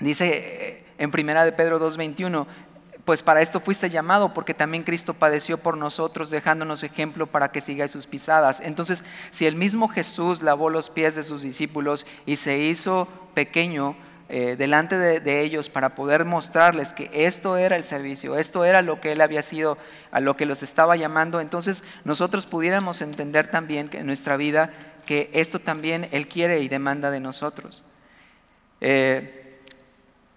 [0.00, 2.46] dice eh, en primera de Pedro 2.21,
[3.04, 7.60] pues para esto fuiste llamado, porque también Cristo padeció por nosotros, dejándonos ejemplo para que
[7.60, 8.60] sigáis sus pisadas.
[8.60, 13.96] Entonces, si el mismo Jesús lavó los pies de sus discípulos y se hizo pequeño
[14.34, 18.98] eh, delante de, ellos para poder mostrarles que esto era el servicio, esto era lo
[18.98, 19.76] que Él había sido,
[20.10, 24.70] a lo que los estaba llamando, entonces nosotros pudiéramos entender también en nuestra vida
[25.04, 27.82] que esto también Él quiere y demanda de nosotros.
[28.80, 29.58] Eh,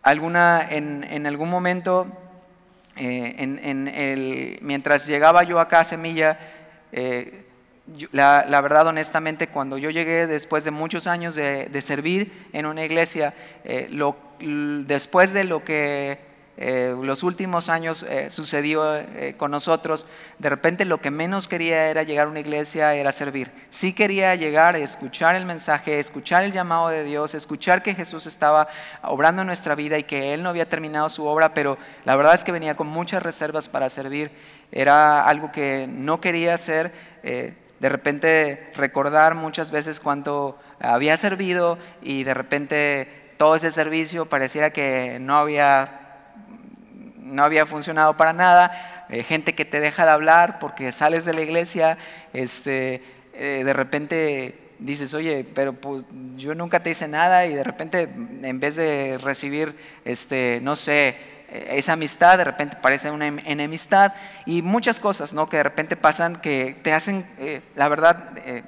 [0.04, 2.08] alguna, en, algún momento
[2.98, 6.38] eh, mientras llegaba yo acá a Semilla,
[8.12, 13.36] la, verdad, honestamente, cuando yo llegué después de muchos años de, servir en una iglesia,
[13.64, 13.90] eh,
[14.88, 18.84] después de lo que eh, los últimos años eh, sucedió
[19.38, 20.08] con nosotros,
[20.40, 23.52] de repente lo que menos quería era llegar a una iglesia, era servir.
[23.70, 28.68] Sí quería llegar, escuchar el mensaje, escuchar el llamado de Dios, escuchar que Jesús estaba
[29.04, 32.34] obrando en nuestra vida y que Él no había terminado su obra, pero la verdad
[32.34, 34.32] es que venía con muchas reservas para servir.
[34.72, 36.92] Era algo que no quería hacer
[37.80, 43.08] de repente recordar muchas veces cuánto había servido y de repente
[43.38, 46.00] todo ese servicio pareciera que no había,
[47.18, 51.34] no había funcionado para nada, eh, gente que te deja de hablar porque sales de
[51.34, 51.98] la iglesia,
[52.34, 57.64] este, eh, de repente dices, oye, pero pues yo nunca te hice nada y de
[57.64, 58.10] repente
[58.44, 61.35] en vez de recibir, este, no sé,
[61.70, 64.14] esa amistad de repente parece una enemistad
[64.46, 65.48] y muchas cosas, ¿no?
[65.48, 68.64] Que de repente pasan que te hacen, eh, la verdad, eh,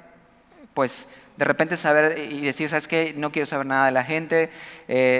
[0.74, 3.14] pues de repente saber y decir, ¿sabes qué?
[3.16, 4.50] No quiero saber nada de la gente,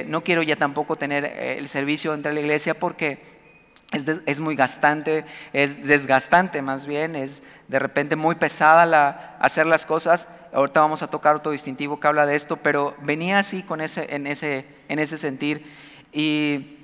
[0.08, 3.20] no quiero ya tampoco tener el servicio entre la iglesia porque
[3.92, 9.66] es, es, muy gastante, es desgastante más bien, es de repente muy pesada la, hacer
[9.66, 10.28] las cosas.
[10.52, 14.14] Ahorita vamos a tocar otro distintivo que habla de esto, pero venía así con ese,
[14.14, 15.64] en, ese, en ese sentir.
[16.12, 16.77] Y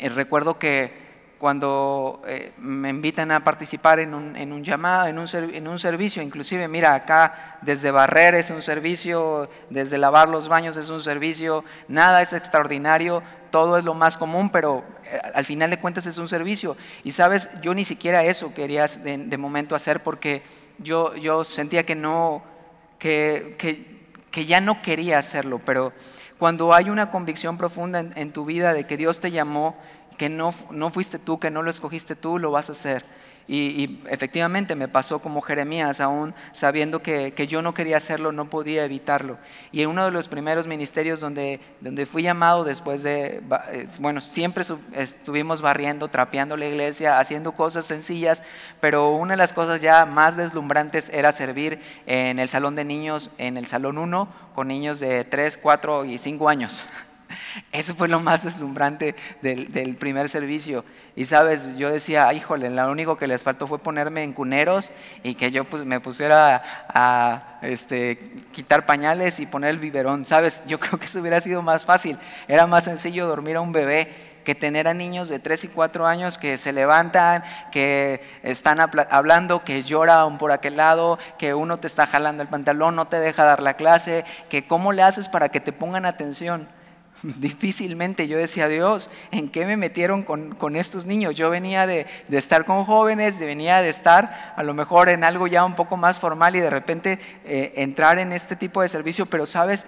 [0.00, 1.06] eh, recuerdo que
[1.38, 6.66] cuando eh, me invitan a participar en un, llamado, en un, en un, servicio, inclusive,
[6.66, 12.22] mira, acá desde barrer es un servicio, desde lavar los baños es un servicio, nada
[12.22, 16.26] es extraordinario, todo es lo más común, pero eh, al final de cuentas es un
[16.26, 16.74] servicio.
[17.04, 20.42] Y sabes, yo ni siquiera eso quería de, momento hacer porque
[20.78, 22.42] yo, yo sentía que no,
[22.98, 23.56] que,
[24.30, 25.92] que ya no quería hacerlo, pero
[26.38, 29.76] cuando hay una convicción profunda en, tu vida de que Dios te llamó,
[30.18, 33.04] que no, no fuiste tú, que no lo escogiste tú, lo vas a hacer.
[33.48, 38.84] Y, efectivamente me pasó como Jeremías, aún sabiendo que, yo no quería hacerlo, no podía
[38.84, 39.38] evitarlo.
[39.70, 44.20] Y en uno de los primeros ministerios donde, donde fui llamado después de, eh, bueno,
[44.20, 48.42] siempre estuvimos barriendo, trapeando la iglesia, haciendo cosas sencillas,
[48.80, 53.30] pero una de las cosas ya más deslumbrantes era servir en el salón de niños,
[53.38, 56.82] en el salón 1, con niños de 3, 4 y 5 años.
[57.72, 60.84] Eso fue lo más deslumbrante del, primer servicio.
[61.14, 64.90] Y sabes, yo decía, híjole, lo único que les faltó fue ponerme en cuneros
[65.22, 68.18] y que yo pues, me pusiera a, este,
[68.52, 70.24] quitar pañales y poner el biberón.
[70.24, 72.18] Sabes, yo creo que eso hubiera sido más fácil.
[72.48, 76.06] Era más sencillo dormir a un bebé que tener a niños de 3 y 4
[76.06, 78.78] años que se levantan, que están
[79.10, 83.18] hablando, que lloran por aquel lado, que uno te está jalando el pantalón, no te
[83.18, 86.68] deja dar la clase, que cómo le haces para que te pongan atención.
[87.22, 91.34] Difícilmente yo decía, Dios, ¿en qué me metieron con, estos niños?
[91.34, 95.64] Yo venía de, estar con jóvenes, venía de estar a lo mejor en algo ya
[95.64, 99.46] un poco más formal y de repente eh, entrar en este tipo de servicio, pero
[99.46, 99.86] sabes,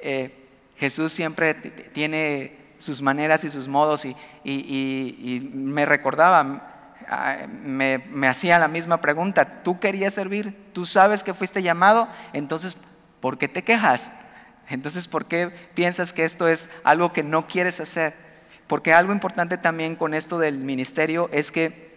[0.00, 8.28] eh, Jesús siempre tiene sus maneras y sus modos y, me recordaba, ah, me, me
[8.28, 10.56] hacía la misma pregunta, ¿tú querías servir?
[10.72, 12.08] ¿Tú sabes que fuiste llamado?
[12.32, 12.76] Entonces,
[13.20, 14.12] ¿por qué te quejas?
[14.70, 18.14] Entonces, ¿por qué piensas que esto es algo que no quieres hacer?
[18.66, 21.88] Porque algo importante también con esto del ministerio es que,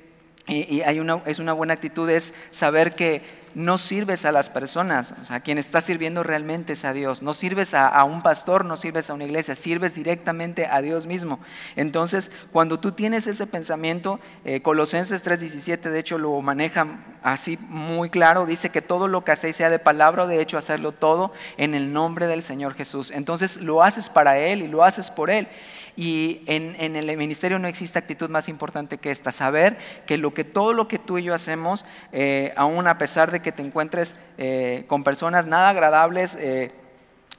[0.47, 5.13] y, hay una, es una buena actitud, es saber que no sirves a las personas,
[5.23, 7.21] sea, quien está sirviendo realmente es a Dios.
[7.21, 11.39] No sirves a, un pastor, no sirves a una iglesia, sirves directamente a Dios mismo.
[11.75, 18.09] Entonces, cuando tú tienes ese pensamiento, eh, Colosenses 3:17 de hecho lo maneja así muy
[18.09, 21.31] claro, dice que todo lo que hacéis sea de palabra o de hecho hacerlo todo
[21.57, 23.11] en el nombre del Señor Jesús.
[23.11, 25.47] Entonces lo haces para Él y lo haces por Él.
[25.95, 30.43] Y en, el ministerio no existe actitud más importante que esta, saber que, lo que
[30.43, 34.15] todo lo que tú y yo hacemos, eh, aún a pesar de que te encuentres
[34.37, 36.71] eh, con personas nada agradables, eh,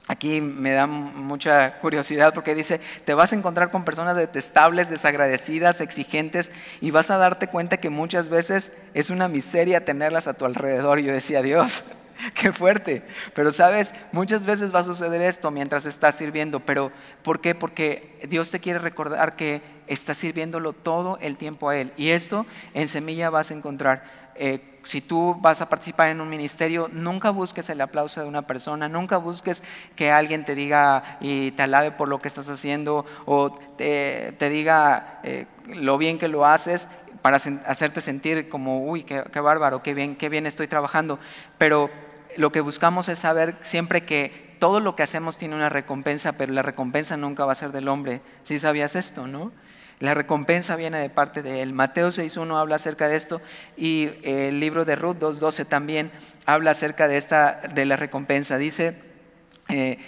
[0.08, 5.80] Aquí me da mucha curiosidad porque dice, te vas a encontrar con personas detestables, desagradecidas,
[5.80, 10.44] exigentes y vas a darte cuenta que muchas veces es una miseria tenerlas a tu
[10.44, 10.98] alrededor.
[10.98, 11.84] Yo decía, Dios,
[12.34, 13.02] Qué fuerte.
[13.34, 16.60] Pero sabes, muchas veces va a suceder esto mientras estás sirviendo.
[16.60, 17.54] Pero ¿por qué?
[17.54, 21.92] Porque Dios te quiere recordar que estás sirviéndolo todo el tiempo a Él.
[21.96, 24.22] Y esto en semilla vas a encontrar.
[24.34, 28.42] Eh, si tú vas a participar en un ministerio, nunca busques el aplauso de una
[28.42, 29.62] persona, nunca busques
[29.94, 35.20] que alguien te diga y te alabe por lo que estás haciendo o te, diga
[35.22, 36.88] eh, lo bien que lo haces
[37.20, 41.20] para hacerte sentir como, uy, qué, qué, bárbaro, qué bien, qué bien estoy trabajando.
[41.58, 41.88] Pero
[42.36, 46.52] lo que buscamos es saber siempre que todo lo que hacemos tiene una recompensa, pero
[46.52, 48.20] la recompensa nunca va a ser del hombre.
[48.44, 49.52] Si sabías esto, ¿no?
[49.98, 51.72] La recompensa viene de parte de Él.
[51.72, 53.40] Mateo 6.1 habla acerca de esto
[53.76, 56.10] y el libro de Ruth 2.12 también
[56.44, 58.58] habla acerca de, esta, de la recompensa.
[58.58, 58.96] Dice
[59.68, 59.98] eh,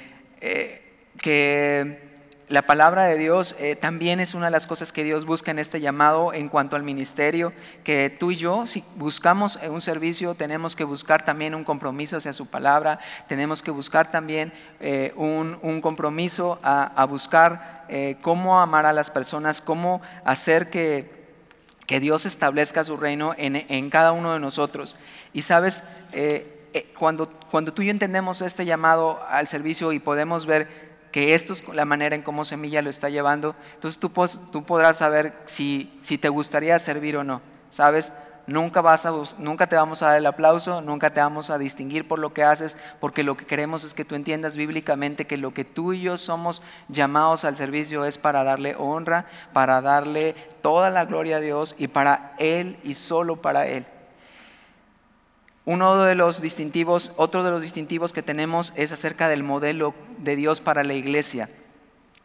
[0.40, 0.82] eh,
[1.18, 2.04] que
[2.48, 5.59] la palabra de Dios eh, también es una de las cosas que Dios busca en
[5.59, 7.54] este llamado en cuanto al ministerio,
[7.85, 12.35] que tú y yo, si buscamos un servicio, tenemos que buscar también un compromiso hacia
[12.35, 18.92] su palabra, tenemos que buscar también eh, un, compromiso a, buscar eh, cómo amar a
[18.92, 21.24] las personas, cómo hacer que,
[21.87, 24.96] que Dios establezca su reino en, en, cada uno de nosotros.
[25.33, 25.83] Y sabes,
[26.98, 30.84] cuando, cuando tú y yo entendemos este llamado al servicio y podemos ver
[31.14, 34.11] que esto es la manera en cómo Semilla lo está llevando, entonces tú,
[34.50, 38.12] tú podrás saber si, si te gustaría servir o no, ¿sabes?
[38.48, 42.09] Nunca, vas a, nunca te vamos a dar el aplauso, nunca te vamos a distinguir
[42.09, 45.55] por lo que haces, porque lo que queremos es que tú entiendas bíblicamente que lo
[45.55, 50.90] que tú y yo somos llamados al servicio es para darle honra, para darle toda
[50.90, 53.87] la gloria a Dios y para Él y solo para Él.
[55.66, 60.37] Uno de los distintivos, otro de los distintivos que tenemos es acerca del modelo de
[60.37, 61.48] Dios para la iglesia.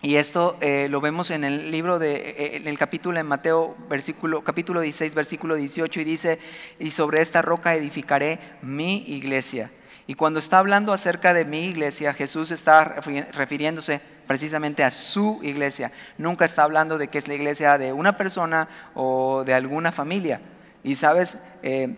[0.01, 3.75] Y esto eh, lo vemos en el libro de, eh, en el capítulo en Mateo,
[3.89, 6.39] versículo, capítulo 16, versículo 18, y dice,
[6.79, 9.71] y sobre esta roca edificaré mi iglesia.
[10.05, 12.83] Y cuando está hablando acerca de mi iglesia, Jesús está
[13.31, 15.91] refiriéndose precisamente a su iglesia.
[16.17, 20.41] Nunca está hablando de que es la iglesia de una persona o de alguna familia.
[20.83, 21.95] Y sabes, eh,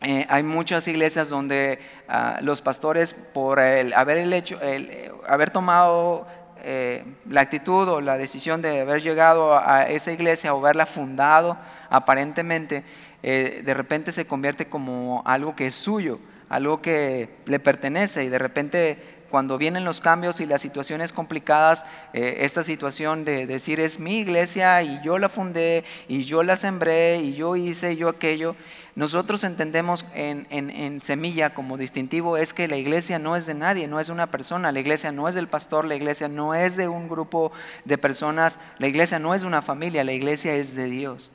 [0.00, 6.26] eh, hay muchas iglesias donde ah, los pastores, por haber, hecho, eh, haber tomado
[6.62, 11.56] eh, la actitud o la decisión de haber llegado a esa iglesia o haberla fundado,
[11.90, 12.84] aparentemente,
[13.20, 18.38] de repente se convierte como algo que es suyo, algo que le pertenece y de
[18.38, 23.98] repente cuando vienen los cambios y las situaciones complicadas, eh, esta situación de decir es
[23.98, 28.56] mi iglesia y yo la fundé y yo la sembré y yo hice yo aquello,
[28.98, 34.00] nosotros entendemos en, semilla como distintivo es que la iglesia no es de nadie, no
[34.00, 37.08] es una persona, la iglesia no es del pastor, la iglesia no es de un
[37.08, 37.52] grupo
[37.84, 41.30] de personas, la iglesia no es una familia, la iglesia es de Dios.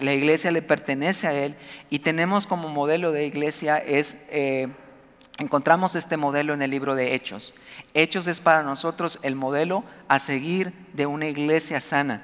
[0.00, 1.54] La iglesia le pertenece a Él
[1.90, 4.16] y tenemos como modelo de iglesia es...
[4.30, 4.68] Eh,
[5.40, 7.54] encontramos este modelo en el libro de Hechos.
[7.94, 12.22] Hechos es para nosotros el modelo a seguir de una iglesia sana.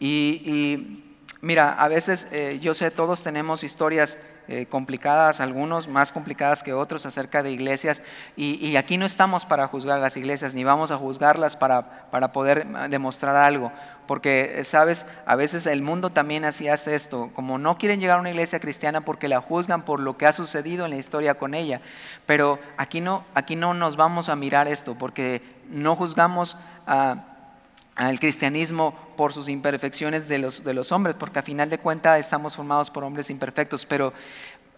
[0.00, 1.02] Y,
[1.40, 6.72] mira, a veces eh, yo sé, todos tenemos historias eh, complicadas, algunos más complicadas que
[6.72, 8.02] otros acerca de iglesias,
[8.36, 12.66] y, aquí no estamos para juzgar las iglesias, ni vamos a juzgarlas para, para poder
[12.90, 13.72] demostrar algo.
[14.06, 18.20] Porque, sabes, a veces el mundo también así hace esto, como no quieren llegar a
[18.20, 21.54] una iglesia cristiana porque la juzgan por lo que ha sucedido en la historia con
[21.54, 21.80] ella.
[22.26, 28.94] Pero aquí no, aquí no nos vamos a mirar esto, porque no juzgamos al cristianismo
[29.16, 32.90] por sus imperfecciones de los, de los hombres, porque a final de cuentas estamos formados
[32.90, 34.12] por hombres imperfectos, pero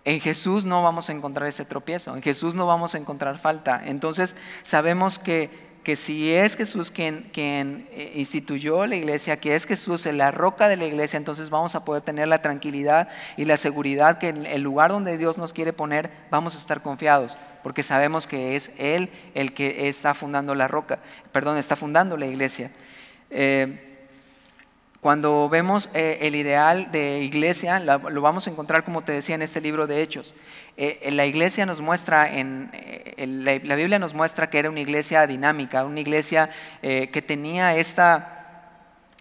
[0.04, 3.82] en Jesús no vamos a encontrar ese tropiezo, en Jesús no vamos a encontrar falta.
[3.84, 9.66] Entonces sabemos que que si es Jesús quien, quien eh, instituyó la iglesia, que es
[9.66, 13.56] Jesús la roca de la iglesia, entonces vamos a poder tener la tranquilidad y la
[13.56, 17.84] seguridad que en el lugar donde Dios nos quiere poner vamos a estar confiados, porque
[17.84, 20.98] sabemos que es Él el que está fundando la roca,
[21.30, 22.72] perdón, está fundando la iglesia.
[23.30, 23.85] Eh,
[25.06, 29.42] cuando vemos eh, el ideal de iglesia, lo vamos a encontrar, como te decía, en
[29.42, 30.34] este libro de Hechos.
[30.76, 35.24] Eh, la iglesia nos muestra, en, eh, la, Biblia nos muestra que era una iglesia
[35.28, 36.50] dinámica, una iglesia
[36.82, 38.64] que tenía esta,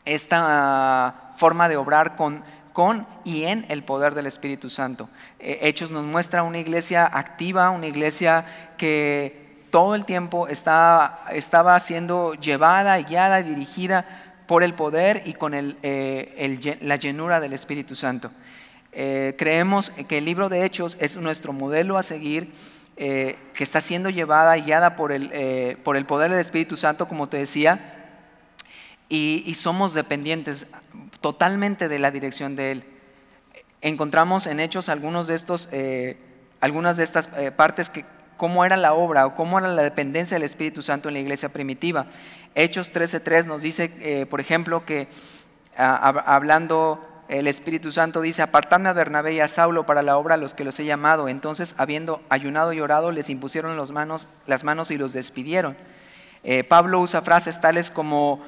[0.06, 2.43] esta forma de obrar con,
[2.74, 5.08] con y en el poder del Espíritu Santo.
[5.38, 12.34] Hechos nos muestra una iglesia activa, una iglesia que todo el tiempo estaba, estaba siendo
[12.34, 18.31] llevada, guiada, dirigida por el poder y con eh, la llenura del Espíritu Santo.
[18.91, 22.51] Eh, creemos que el libro de Hechos es nuestro modelo a seguir,
[22.97, 27.08] eh, que está siendo llevada y guiada por el, por el poder del Espíritu Santo,
[27.08, 28.01] como te decía,
[29.10, 30.65] y, somos dependientes
[31.21, 32.84] totalmente de la dirección de Él.
[33.81, 35.69] Encontramos en Hechos algunos de estos,
[36.60, 38.05] algunas de estas partes que,
[38.38, 41.50] cómo era la obra o cómo era la dependencia del Espíritu Santo en la iglesia
[41.50, 42.08] primitiva.
[42.54, 45.08] Hechos 13.3 nos dice, eh, por ejemplo, que
[45.77, 50.36] ah, hablando el Espíritu Santo dice, apartadme a Bernabé y a Saulo para la obra
[50.36, 51.27] a los que los he llamado.
[51.27, 55.75] Entonces, habiendo ayunado y orado, les impusieron las manos, las manos y los despidieron.
[56.44, 58.44] Eh, Pablo usa frases tales como,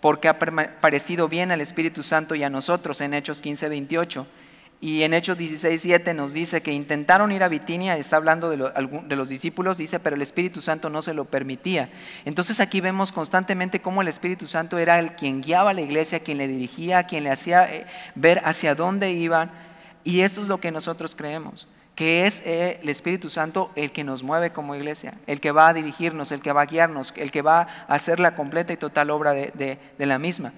[0.00, 4.24] porque ha parecido bien al Espíritu Santo y a nosotros en Hechos 15.28.
[4.84, 9.14] Y en Hechos 16, nos dice que intentaron ir a Bitinia, está hablando de, de,
[9.16, 11.88] los discípulos, dice, pero el Espíritu Santo no se lo permitía.
[12.24, 16.18] Entonces aquí vemos constantemente cómo el Espíritu Santo era el quien guiaba a la iglesia,
[16.18, 19.52] quien le dirigía, quien le hacía eh, ver hacia dónde iban.
[20.02, 24.02] Y eso es lo que nosotros creemos, que es eh, el Espíritu Santo el que
[24.02, 27.30] nos mueve como iglesia, el que va a dirigirnos, el que va a guiarnos, el
[27.30, 30.52] que va a hacer la completa y total obra de la misma.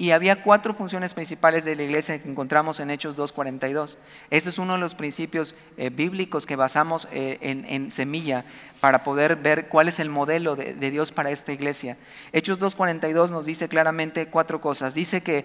[0.00, 3.98] Y había cuatro funciones principales de la iglesia que encontramos en Hechos 2.42.
[4.30, 8.46] Ese es uno de los principios eh, bíblicos que basamos eh, en, Semilla
[8.80, 11.98] para poder ver cuál es el modelo de, Dios para esta iglesia.
[12.32, 14.94] Hechos 2.42 nos dice claramente cuatro cosas.
[14.94, 15.44] Dice que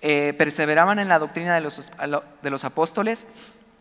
[0.00, 1.92] eh, perseveraban en la doctrina de los,
[2.40, 3.26] de los apóstoles,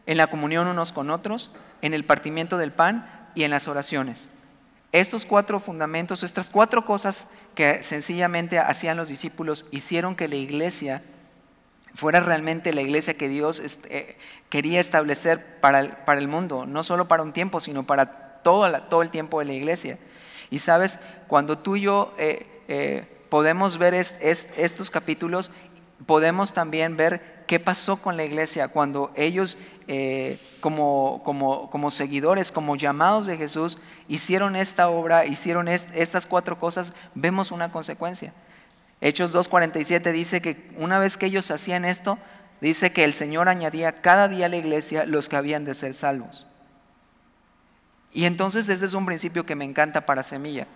[0.06, 1.50] en la comunión unos con otros,
[1.82, 4.30] en el partimiento del pan y en las oraciones.
[4.94, 11.02] Estos cuatro fundamentos, estas cuatro cosas que sencillamente hacían los discípulos, hicieron que la iglesia
[11.96, 14.18] fuera realmente la iglesia que Dios este,
[14.50, 18.06] quería establecer para el, para el, mundo, no solo para un tiempo, sino para
[18.44, 19.98] todo, todo, el tiempo de la iglesia.
[20.52, 25.50] Y sabes, cuando tú y yo eh, eh, podemos ver estos capítulos,
[26.06, 32.52] podemos también ver qué pasó con la iglesia cuando ellos eh, como, como, como, seguidores,
[32.52, 33.78] como llamados de Jesús,
[34.08, 38.34] hicieron esta obra, hicieron estas cuatro cosas, vemos una consecuencia.
[39.02, 42.18] Hechos 2.47 dice que una vez que ellos hacían esto,
[42.62, 45.94] dice que el Señor añadía cada día a la iglesia los que habían de ser
[45.94, 46.48] salvos.
[48.14, 50.68] Y entonces ese es un principio que me encanta para Semilla.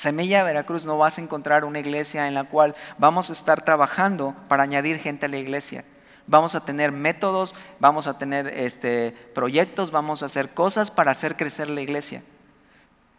[0.00, 4.34] Semilla Veracruz no vas a encontrar una iglesia en la cual vamos a estar trabajando
[4.48, 5.84] para añadir gente a la iglesia.
[6.26, 11.36] Vamos a tener métodos, vamos a tener este, proyectos, vamos a hacer cosas para hacer
[11.36, 12.22] crecer la iglesia.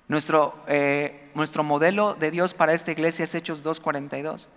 [0.08, 4.48] Nuestro, eh, nuestro modelo de Dios para esta iglesia es Hechos 2.42.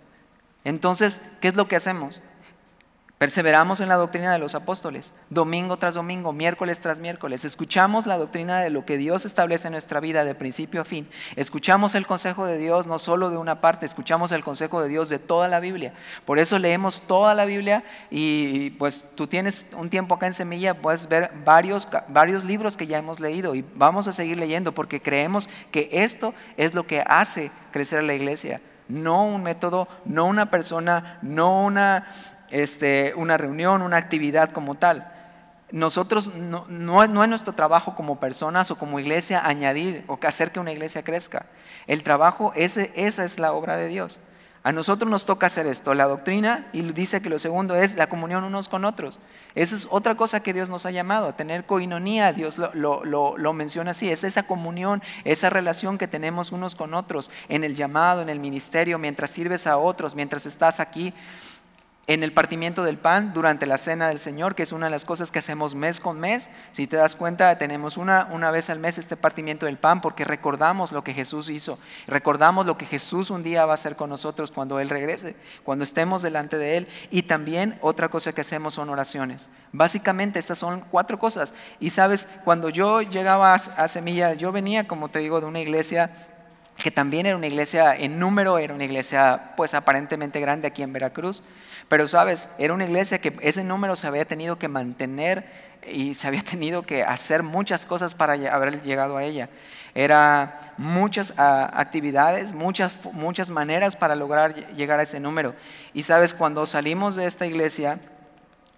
[0.63, 2.21] Entonces, ¿qué es lo que hacemos?
[3.17, 7.45] Perseveramos en la doctrina de los apóstoles, domingo tras domingo, miércoles tras miércoles.
[7.45, 11.07] Escuchamos la doctrina de lo que Dios establece en nuestra vida de principio a fin.
[11.37, 15.07] Escuchamos el consejo de Dios no solo de una parte, escuchamos el consejo de Dios
[15.07, 15.93] de toda la Biblia.
[16.25, 20.73] Por eso leemos toda la Biblia y pues tú tienes un tiempo acá en Semilla,
[20.73, 25.01] puedes ver varios, varios libros que ya hemos leído y vamos a seguir leyendo porque
[25.01, 28.59] creemos que esto es lo que hace crecer la iglesia.
[28.87, 35.11] No un método, no una persona, no una este, una reunión, una actividad como tal.
[35.71, 40.59] Nosotros no, no, es nuestro trabajo como personas o como iglesia añadir o hacer que
[40.59, 41.47] una iglesia crezca.
[41.87, 44.19] El trabajo, ese, esa es la obra de Dios.
[44.65, 48.09] A nosotros nos toca hacer esto, la doctrina, y dice que lo segundo es la
[48.09, 49.19] comunión unos con otros.
[49.53, 53.37] Esa es otra cosa que Dios nos ha llamado, a tener coinonía, Dios lo, lo,
[53.37, 57.75] lo, menciona así, es esa comunión, esa relación que tenemos unos con otros en el
[57.75, 61.13] llamado, en el ministerio, mientras sirves a otros, mientras estás aquí
[62.07, 65.05] en el partimiento del pan durante la cena del Señor, que es una de las
[65.05, 66.49] cosas que hacemos mes con mes.
[66.71, 70.23] Si te das cuenta, tenemos una, una vez al mes este partimiento del pan porque
[70.23, 74.09] recordamos lo que Jesús hizo, recordamos lo que Jesús un día va a hacer con
[74.09, 76.87] nosotros cuando Él regrese, cuando estemos delante de Él.
[77.09, 79.49] Y también otra cosa que hacemos son oraciones.
[79.71, 81.55] Básicamente estas son cuatro cosas.
[81.79, 86.11] Y sabes, cuando yo llegaba a Semilla, yo venía, como te digo, de una iglesia
[86.77, 90.93] que también era una iglesia en número, era una iglesia pues aparentemente grande aquí en
[90.93, 91.41] Veracruz,
[91.87, 95.45] pero sabes, era una iglesia que ese número se había tenido que mantener
[95.87, 99.49] y se había tenido que hacer muchas cosas para haber llegado a ella.
[99.93, 105.55] Era muchas ah, actividades, muchas, muchas maneras para lograr llegar a ese número.
[105.93, 107.99] Y sabes, cuando salimos de esta iglesia,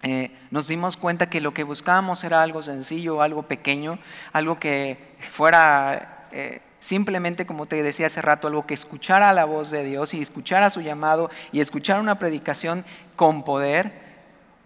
[0.04, 3.98] eh, nos dimos cuenta que lo que buscábamos era algo sencillo, algo pequeño,
[4.32, 6.26] algo que fuera...
[6.30, 10.22] Eh, Simplemente, como te decía hace rato, algo que escuchara la voz de Dios y
[10.22, 12.84] escuchara su llamado y escuchara una predicación
[13.16, 14.07] con poder,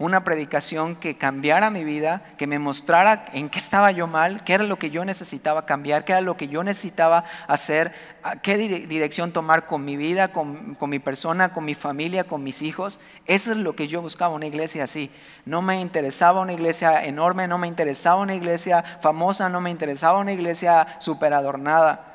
[0.03, 4.53] una predicación que cambiara mi vida, que me mostrara en qué estaba yo mal, qué
[4.53, 7.93] era lo que yo necesitaba cambiar, qué era lo que yo necesitaba hacer,
[8.41, 12.99] qué dirección tomar con mi vida, con, mi persona, con mi familia, con mis hijos.
[13.27, 15.09] Eso es lo que yo buscaba, una iglesia así.
[15.45, 20.19] No me interesaba una iglesia enorme, no me interesaba una iglesia famosa, no me interesaba
[20.19, 22.13] una iglesia super adornada.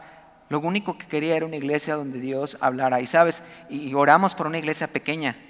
[0.51, 3.01] Lo único que quería era una iglesia donde Dios hablara.
[3.01, 5.47] Y sabes, y oramos por una iglesia pequeña.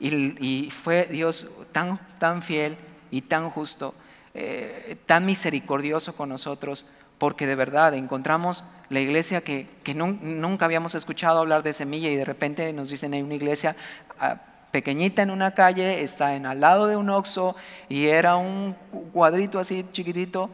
[0.00, 2.76] Y, fue Dios tan, tan fiel
[3.10, 3.94] y tan justo,
[4.34, 6.84] eh, tan misericordioso con nosotros,
[7.18, 12.24] porque de verdad encontramos la iglesia que, nunca habíamos escuchado hablar de semilla y de
[12.24, 13.76] repente nos dicen hay una iglesia
[14.18, 14.36] ah,
[14.72, 17.54] pequeñita en una calle, está en al lado de un oxo
[17.88, 18.74] y era un
[19.12, 20.50] cuadrito así chiquitito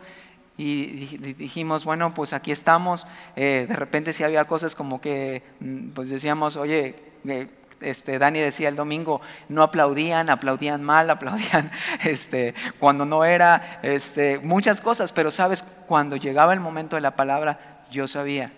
[0.58, 3.06] y dijimos, bueno, pues aquí estamos.
[3.34, 7.48] Eh, de repente sí había cosas como que, mm, pues decíamos, oye, eh,
[7.80, 11.70] este, Dani decía el domingo, no aplaudían, aplaudían mal, aplaudían
[12.04, 17.16] este, cuando no era, este, muchas cosas, pero sabes, cuando llegaba el momento de la
[17.16, 18.52] palabra, yo sabía,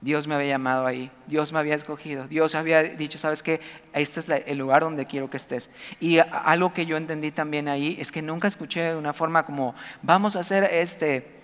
[0.00, 3.60] Dios me había llamado ahí, Dios me había escogido, Dios había dicho, sabes qué,
[3.92, 5.70] este es el lugar donde quiero que estés.
[6.00, 9.74] Y algo que yo entendí también ahí es que nunca escuché de una forma como,
[10.02, 11.39] vamos a hacer este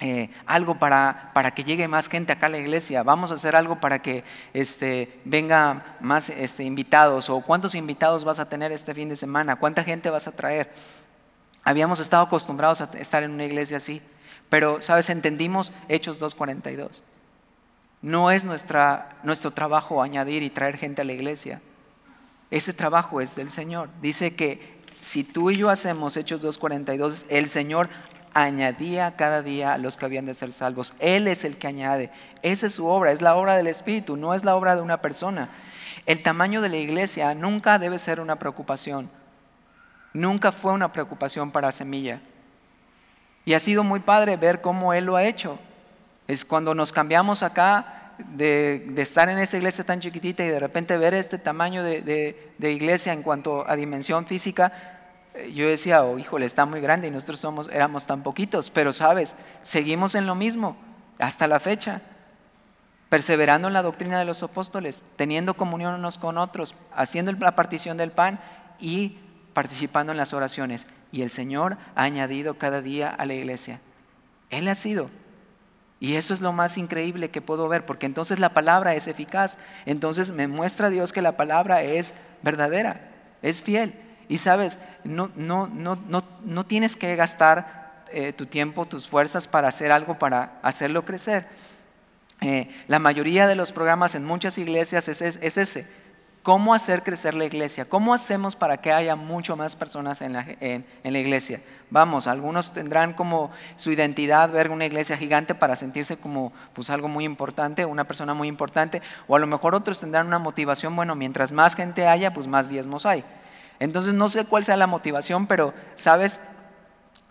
[0.00, 3.54] eh, algo para, para, que llegue más gente acá a la iglesia, vamos a hacer
[3.54, 8.94] algo para que este, venga más este, invitados, o cuántos invitados vas a tener este
[8.94, 10.72] fin de semana, cuánta gente vas a traer.
[11.62, 14.02] Habíamos estado acostumbrados a estar en una iglesia así,
[14.48, 15.08] pero, ¿sabes?
[15.08, 17.02] Entendimos Hechos 2.42.
[18.02, 21.62] No es nuestra, nuestro trabajo añadir y traer gente a la iglesia.
[22.50, 23.88] Ese trabajo es del Señor.
[24.02, 27.88] Dice que si tú y yo hacemos Hechos 2.42, el Señor
[28.34, 30.94] añadía cada día a los que habían de ser salvos.
[30.98, 32.10] Él es el que añade.
[32.42, 35.00] Esa es su obra, es la obra del Espíritu, no es la obra de una
[35.02, 35.48] persona.
[36.06, 39.10] El tamaño de la iglesia nunca debe ser una preocupación.
[40.12, 42.20] Nunca fue una preocupación para Semilla.
[43.44, 45.58] Y ha sido muy padre ver cómo Él lo ha hecho.
[46.28, 50.96] Es cuando nos cambiamos acá de, estar en esa iglesia tan chiquitita y de repente
[50.96, 55.01] ver este tamaño de iglesia en cuanto a dimensión física,
[55.52, 59.34] yo decía, oh, híjole, está muy grande y nosotros somos, éramos tan poquitos, pero sabes,
[59.62, 60.76] seguimos en lo mismo
[61.18, 62.02] hasta la fecha,
[63.08, 67.96] perseverando en la doctrina de los apóstoles, teniendo comunión unos con otros, haciendo la partición
[67.96, 68.40] del pan
[68.78, 69.18] y
[69.54, 70.86] participando en las oraciones.
[71.12, 73.80] Y el Señor ha añadido cada día a la iglesia.
[74.50, 75.10] Él ha sido.
[76.00, 79.56] Y eso es lo más increíble que puedo ver, porque entonces la palabra es eficaz.
[79.86, 82.12] Entonces me muestra Dios que la palabra es
[82.42, 83.10] verdadera,
[83.40, 83.94] es fiel.
[84.28, 85.98] Y sabes, no, no, no,
[86.44, 87.82] no tienes que gastar
[88.14, 91.46] eh, tu tiempo, tus fuerzas para hacer algo, para hacerlo crecer.
[92.42, 95.86] Eh, la mayoría de los programas en muchas iglesias es, es, ese.
[96.42, 97.86] ¿Cómo hacer crecer la iglesia?
[97.86, 101.62] ¿Cómo hacemos para que haya mucho más personas en la, en, la, iglesia?
[101.88, 107.08] Vamos, algunos tendrán como su identidad ver una iglesia gigante para sentirse como pues algo
[107.08, 111.14] muy importante, una persona muy importante, o a lo mejor otros tendrán una motivación, bueno,
[111.14, 113.24] mientras más gente haya, pues más diezmos hay.
[113.78, 116.40] Entonces no sé cuál sea la motivación, pero sabes,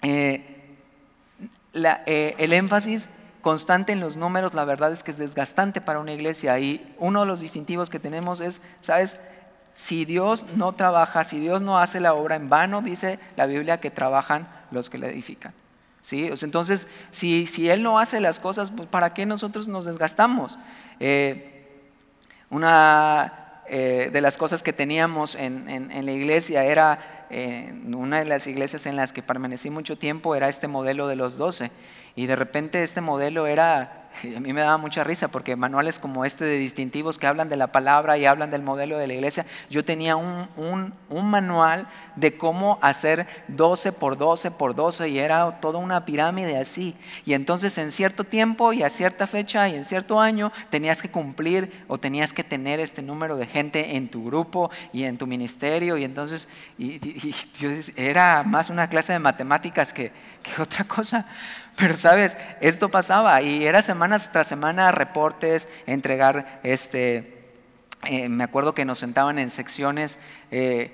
[0.01, 0.75] eh,
[1.73, 3.09] eh, el énfasis
[3.41, 6.57] constante en los números, la verdad es que es desgastante para una iglesia.
[6.59, 9.17] Y uno de los distintivos que tenemos es, sabes,
[9.73, 13.79] si Dios no trabaja, si Dios no hace la obra en vano, dice la Biblia
[13.79, 15.53] que trabajan los que la edifican.
[16.01, 16.29] ¿Sí?
[16.41, 20.57] Entonces, si, si, Él no hace las cosas, pues ¿para qué nosotros nos desgastamos?
[20.99, 21.47] Eh,
[22.49, 23.40] una
[23.73, 28.85] eh, de las cosas que teníamos en, la iglesia era, eh, una de las iglesias
[28.85, 31.71] en las que permanecí mucho tiempo era este modelo de los doce.
[32.15, 34.01] Y de repente este modelo era
[34.35, 37.57] a mí me daba mucha risa porque manuales como este de distintivos que hablan de
[37.57, 42.35] la palabra y hablan del modelo de la iglesia, yo tenía un, un, manual de
[42.35, 46.95] cómo hacer 12 por 12 por 12 y era toda una pirámide así.
[47.25, 51.09] Y entonces en cierto tiempo y a cierta fecha y en cierto año tenías que
[51.09, 55.27] cumplir o tenías que tener este número de gente en tu grupo y en tu
[55.27, 55.97] ministerio.
[55.97, 56.47] Y entonces
[57.95, 61.25] era más una clase de matemáticas que, que otra cosa.
[61.81, 67.41] Pero sabes, esto pasaba y era semanas tras semana reportes, entregar, este,
[68.05, 70.19] eh, me acuerdo que nos sentaban en secciones
[70.51, 70.91] eh,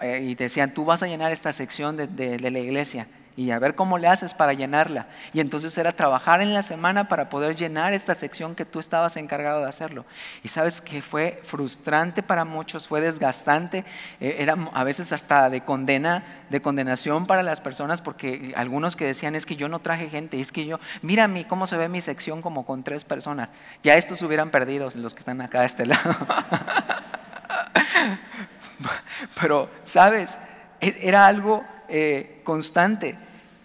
[0.00, 3.74] eh, y decían, tú vas a llenar esta sección de la iglesia y a ver
[3.74, 5.06] cómo le haces para llenarla.
[5.32, 9.16] Y entonces era trabajar en la semana para poder llenar esta sección que tú estabas
[9.16, 10.04] encargado de hacerlo.
[10.42, 13.84] Y sabes que fue frustrante para muchos, fue desgastante,
[14.20, 19.06] eh, era a veces hasta de condena, de condenación para las personas, porque algunos que
[19.06, 21.88] decían es que yo no traje gente, es que yo, mira mí cómo se ve
[21.88, 23.48] mi sección como con tres personas.
[23.82, 26.14] Ya estos hubieran perdido los que están acá a este lado.
[29.40, 30.38] Pero, ¿sabes?
[30.80, 33.18] E-, era algo eh, constante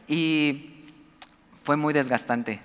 [0.08, 0.86] y
[1.64, 2.60] fue muy desgastante.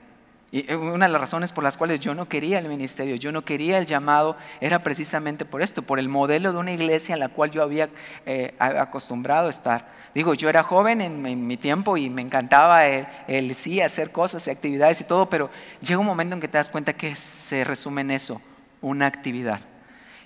[0.52, 3.44] Y una de las razones por las cuales yo no quería el ministerio, yo no
[3.44, 7.28] quería el llamado, era precisamente por esto, por el modelo de una iglesia en la
[7.28, 7.88] cual yo había
[8.26, 10.00] eh, acostumbrado a estar.
[10.12, 14.50] Digo, yo era joven en, mi tiempo y me encantaba el, sí hacer cosas y
[14.50, 15.50] actividades y todo, pero
[15.80, 18.42] llega un momento en que te das cuenta que se resume en eso,
[18.80, 19.60] una actividad.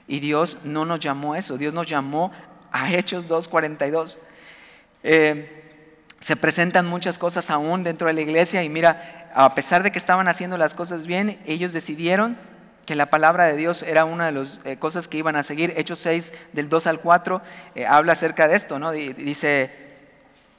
[0.09, 2.33] Y Dios no nos llamó a eso, Dios nos llamó
[2.73, 4.17] a Hechos 2.42.
[5.05, 5.63] Eh,
[6.19, 9.99] se presentan muchas cosas aún dentro de la iglesia y mira, a pesar de que
[9.99, 12.39] estaban haciendo las cosas bien, ellos decidieron
[12.87, 15.75] que la palabra de Dios era una de las eh, cosas que iban a seguir.
[15.77, 17.43] Hechos 6 del 2 al 4
[17.75, 18.91] eh, habla acerca de esto, ¿no?
[18.91, 19.84] Dice,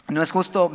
[0.08, 0.72] no es justo,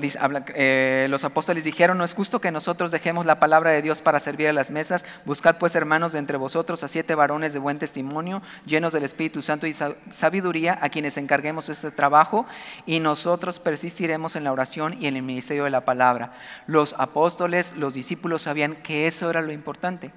[0.55, 4.19] eh, los apóstoles dijeron, no es justo que nosotros dejemos la palabra de Dios para
[4.19, 5.05] servir a las mesas.
[5.25, 9.41] Buscad pues, hermanos, de entre vosotros a siete varones de buen testimonio, llenos del Espíritu
[9.41, 12.45] Santo y sabiduría, a quienes encarguemos este trabajo,
[12.87, 16.33] y nosotros persistiremos en la oración y en el ministerio de la palabra.
[16.67, 20.11] Los apóstoles, los discípulos sabían que eso era lo importante,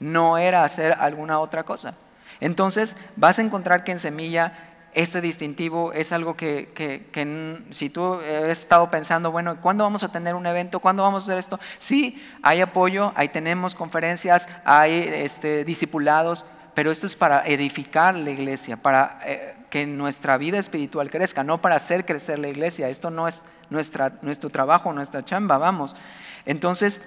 [0.00, 1.94] no era hacer alguna otra cosa.
[2.40, 7.04] Entonces, vas a encontrar que en Semilla este distintivo es algo que,
[7.70, 10.80] si tú has estado pensando, bueno, ¿cuándo vamos a tener un evento?
[10.80, 11.60] ¿Cuándo vamos a hacer esto?
[11.78, 18.30] Sí, hay apoyo, ahí tenemos conferencias, hay este, discipulados, pero esto es para edificar la
[18.30, 22.88] iglesia, para eh, que nuestra vida espiritual crezca, no para hacer crecer la iglesia.
[22.88, 25.94] Esto no es nuestra, nuestro trabajo, nuestra chamba, vamos.
[26.46, 27.02] Entonces,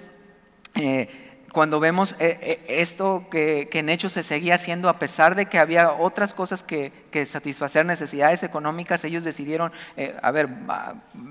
[0.76, 5.46] eh, cuando vemos eh, eh, esto que, en hechos se seguía haciendo, a pesar de
[5.46, 6.92] que había otras cosas que,
[7.26, 10.48] satisfacer necesidades económicas, ellos decidieron, eh, a ver,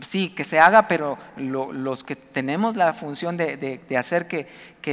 [0.02, 4.48] sí, que se haga, pero los que tenemos la función de, hacer que,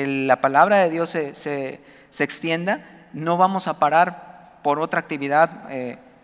[0.07, 1.81] la palabra de Dios se,
[2.19, 5.69] extienda, no vamos a parar por otra actividad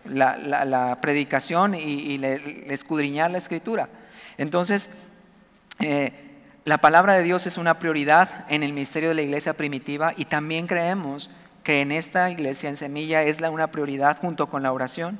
[0.05, 2.19] la, predicación y,
[2.67, 3.89] escudriñar la escritura.
[4.37, 4.89] Entonces,
[6.65, 10.25] la palabra de Dios es una prioridad en el ministerio de la iglesia primitiva y
[10.25, 11.29] también creemos
[11.63, 15.19] que en esta iglesia en Semilla es una prioridad junto con la oración.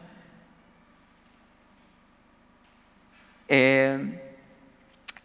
[3.49, 4.21] Eh,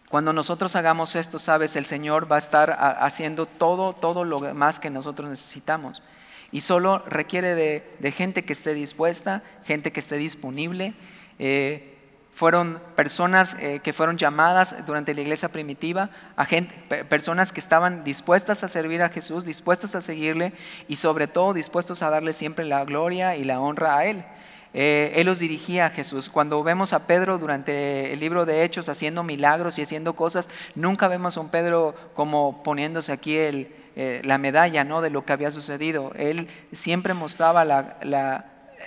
[0.08, 4.80] cuando nosotros hagamos esto, sabes, el Señor va a estar haciendo todo, todo lo más
[4.80, 6.02] que nosotros necesitamos.
[6.50, 10.94] Y solo requiere de, gente que esté dispuesta, gente que esté disponible.
[11.38, 11.97] Eh,
[12.38, 18.04] fueron personas eh, que fueron llamadas durante la iglesia primitiva, a gente, personas que estaban
[18.04, 20.52] dispuestas a servir a Jesús, dispuestas a seguirle
[20.86, 24.24] y sobre todo dispuestos a darle siempre la gloria y la honra a Él.
[24.72, 26.28] Eh, él los dirigía a Jesús.
[26.28, 31.08] Cuando vemos a Pedro durante el libro de Hechos haciendo milagros y haciendo cosas, nunca
[31.08, 35.00] vemos a un Pedro como poniéndose aquí el, eh, la medalla ¿no?
[35.00, 36.12] de lo que había sucedido.
[36.14, 37.62] Él siempre mostraba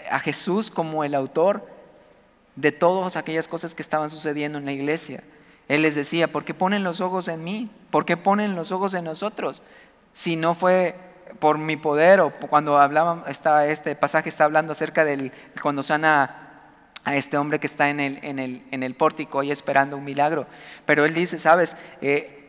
[0.10, 1.81] a Jesús como el autor
[2.56, 5.24] de todas aquellas cosas que estaban sucediendo en la iglesia.
[5.68, 7.70] Él les decía, ¿por qué ponen los ojos en mí?
[7.92, 9.62] ¿Por qué ponen los ojos en nosotros?
[10.14, 10.96] Si no fue
[11.40, 15.32] por mi poder o cuando hablaba, está, este pasaje está hablando acerca del
[15.62, 16.50] cuando sana
[17.04, 20.46] a este hombre que está en el pórtico y esperando un milagro.
[20.86, 22.41] Pero él dice, sabes, eh,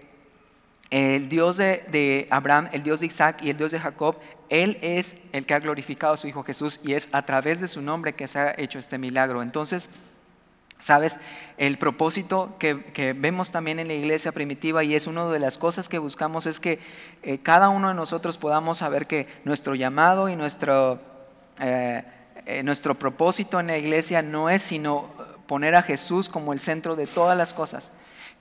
[0.93, 4.19] el Dios de, Abraham, el Dios de Isaac y el Dios de Jacob,
[4.51, 7.67] Él es el que ha glorificado a su Hijo Jesús y es a través de
[7.67, 9.41] su nombre que se ha hecho este milagro.
[9.43, 9.89] Entonces,
[10.79, 11.21] Sabes,
[11.59, 15.89] el propósito que, vemos también en la iglesia primitiva y es una de las cosas
[15.89, 16.81] que buscamos es que
[17.23, 20.99] eh, cada uno de nosotros podamos saber que nuestro llamado y nuestro,
[21.61, 22.03] eh,
[22.47, 25.09] eh, nuestro propósito en la iglesia no es sino
[25.47, 27.93] poner a Jesús como el centro de todas las cosas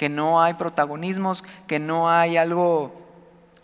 [0.01, 2.91] que no hay protagonismos, que no hay algo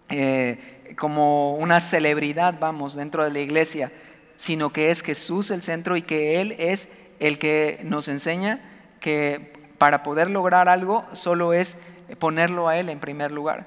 [0.08, 3.92] eh, como una celebridad, vamos, dentro de la iglesia,
[4.36, 8.62] sino que es Jesús el centro y que Él es el que nos enseña
[9.00, 11.80] que para poder lograr algo solo es
[12.20, 13.66] ponerlo a Él en primer lugar.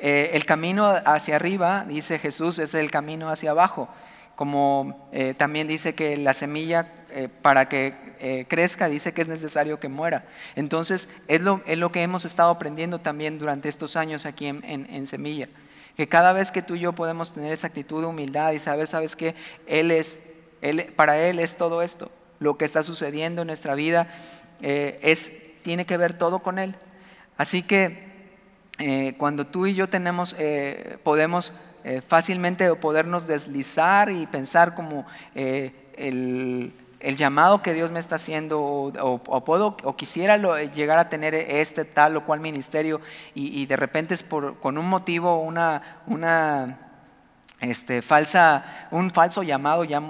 [0.00, 3.88] Eh, el camino hacia arriba, dice Jesús, es el camino hacia abajo.
[4.34, 6.88] Como eh, también dice que la semilla
[7.40, 10.26] para que eh, crezca, dice que es necesario que muera.
[10.54, 15.06] Entonces, es lo, es lo que hemos estado aprendiendo también durante estos años aquí en,
[15.06, 15.48] Semilla.
[15.96, 18.86] Que cada vez que tú y yo podemos tener esa actitud de humildad y saber,
[18.86, 19.34] sabes que
[19.66, 20.18] Él es,
[20.60, 22.12] él, para Él es todo esto.
[22.40, 24.06] Lo que está sucediendo en nuestra vida
[24.60, 26.74] eh, es, tiene que ver todo con Él.
[27.38, 28.04] Así que
[28.78, 30.36] eh, cuando tú y yo tenemos,
[31.02, 31.54] podemos
[32.06, 39.44] fácilmente podernos deslizar y pensar como el el llamado que Dios me está haciendo o,
[39.44, 40.36] puedo o quisiera
[40.66, 43.00] llegar a tener este tal o cual ministerio
[43.34, 46.78] y, de repente es por, con un motivo, una, una
[47.60, 50.02] este, falsa, un falso llamado, ya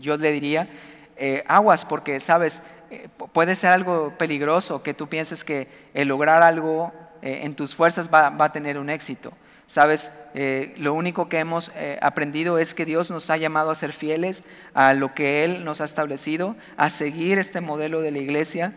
[0.00, 0.68] yo le diría,
[1.16, 6.42] eh, aguas porque, sabes, eh, puede ser algo peligroso que tú pienses que el lograr
[6.42, 6.92] algo
[7.22, 9.32] eh, en tus fuerzas va, va a tener un éxito.
[9.70, 13.76] Sabes, eh, lo único que hemos eh, aprendido es que Dios nos ha llamado a
[13.76, 14.42] ser fieles
[14.74, 18.72] a lo que Él nos ha establecido, a seguir este modelo de la iglesia,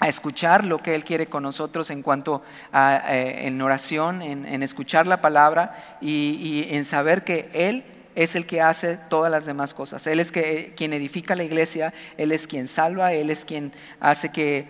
[0.00, 2.42] a escuchar lo que Él quiere con nosotros en cuanto
[2.72, 7.84] a eh, en oración, en, escuchar la palabra y, en saber que Él
[8.16, 10.04] es el que hace todas las demás cosas.
[10.08, 14.66] Él es quien edifica la iglesia, Él es quien salva, Él es quien hace que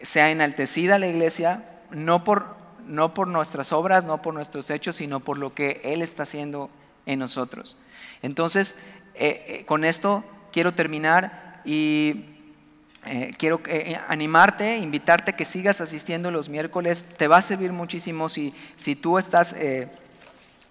[0.00, 2.57] sea enaltecida la iglesia, no por
[2.88, 6.70] no por nuestras obras, no por nuestros hechos, sino por lo que Él está haciendo
[7.06, 7.76] en nosotros.
[8.22, 8.74] Entonces,
[9.14, 12.24] eh, eh, con esto quiero terminar y
[13.06, 13.60] eh, quiero
[14.08, 17.06] animarte, invitarte que sigas asistiendo los miércoles.
[17.16, 19.54] Te va a servir muchísimo si, si tú estás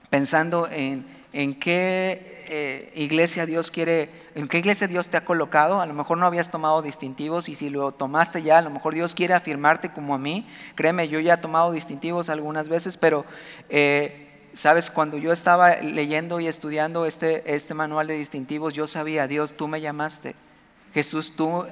[0.09, 1.05] pensando en,
[1.37, 5.81] en qué iglesia Dios quiere, en qué iglesia Dios te ha colocado.
[5.81, 8.93] A lo mejor no habías tomado distintivos y si lo tomaste ya, a lo mejor
[8.93, 10.47] Dios quiere afirmarte como a mí.
[10.75, 13.25] Créeme, yo ya he tomado distintivos algunas veces, pero
[14.57, 19.55] Sabes, cuando yo estaba leyendo y estudiando este, este manual de distintivos, yo sabía, Dios,
[19.55, 20.33] tú me llamaste.
[20.95, 21.67] Jesús, tú,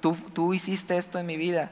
[0.00, 1.70] tú, tú hiciste esto en mi vida.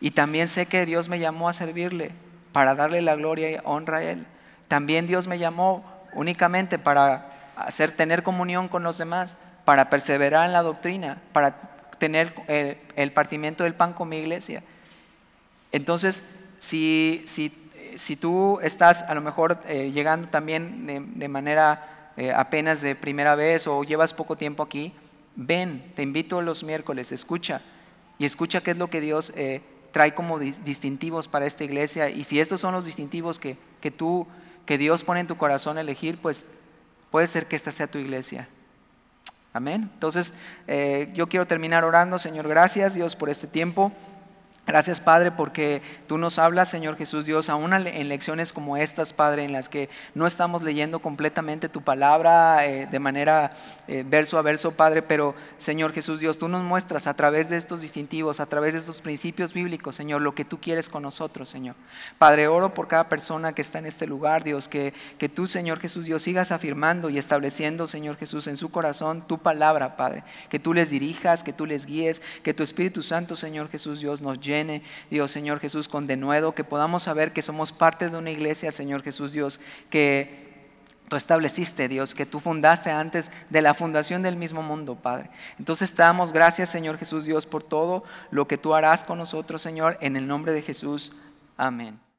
[0.00, 2.12] Y también sé que Dios me llamó a servirle,
[2.52, 4.26] para darle la gloria y honra a Él.
[4.70, 10.54] También Dios me llamó únicamente para hacer, tener comunión con los demás, para perseverar en
[10.54, 11.56] la doctrina, para
[11.98, 14.62] tener el, el partimiento del pan con mi iglesia.
[15.70, 16.24] Entonces,
[16.58, 17.52] si, si
[17.96, 23.34] si tú estás a lo mejor eh, llegando también de, manera eh, apenas de primera
[23.34, 24.92] vez o llevas poco tiempo aquí,
[25.36, 27.60] ven, te invito los miércoles, escucha
[28.18, 29.62] y escucha qué es lo que Dios eh,
[29.92, 34.26] trae como distintivos para esta iglesia y si estos son los distintivos que, que tú,
[34.66, 36.46] que Dios pone en tu corazón elegir, pues
[37.10, 38.48] puede ser que esta sea tu iglesia.
[39.52, 39.90] Amén.
[39.94, 40.32] Entonces,
[41.12, 43.92] yo quiero terminar orando, Señor, gracias Dios por este tiempo.
[44.70, 49.42] Gracias, Padre, porque tú nos hablas, Señor Jesús Dios, aún en lecciones como estas, Padre,
[49.42, 53.50] en las que no estamos leyendo completamente tu palabra eh, de manera
[53.88, 57.56] eh, verso a verso, Padre, pero, Señor Jesús Dios, tú nos muestras a través de
[57.56, 61.48] estos distintivos, a través de estos principios bíblicos, Señor, lo que tú quieres con nosotros,
[61.48, 61.74] Señor.
[62.16, 65.80] Padre, oro por cada persona que está en este lugar, Dios, que, que tú, Señor
[65.80, 70.60] Jesús Dios, sigas afirmando y estableciendo, Señor Jesús, en su corazón tu palabra, Padre, que
[70.60, 74.38] tú les dirijas, que tú les guíes, que tu Espíritu Santo, Señor Jesús Dios, nos
[75.10, 79.02] Dios Señor Jesús, con denuedo, que podamos saber que somos parte de una iglesia, Señor
[79.02, 80.50] Jesús Dios, que
[81.08, 85.28] tú estableciste, Dios, que tú fundaste antes de la fundación del mismo mundo, Padre.
[85.58, 89.60] Entonces te damos gracias, Señor Jesús Dios, por todo lo que tú harás con nosotros,
[89.60, 91.12] Señor, en el nombre de Jesús.
[91.56, 92.09] Amén.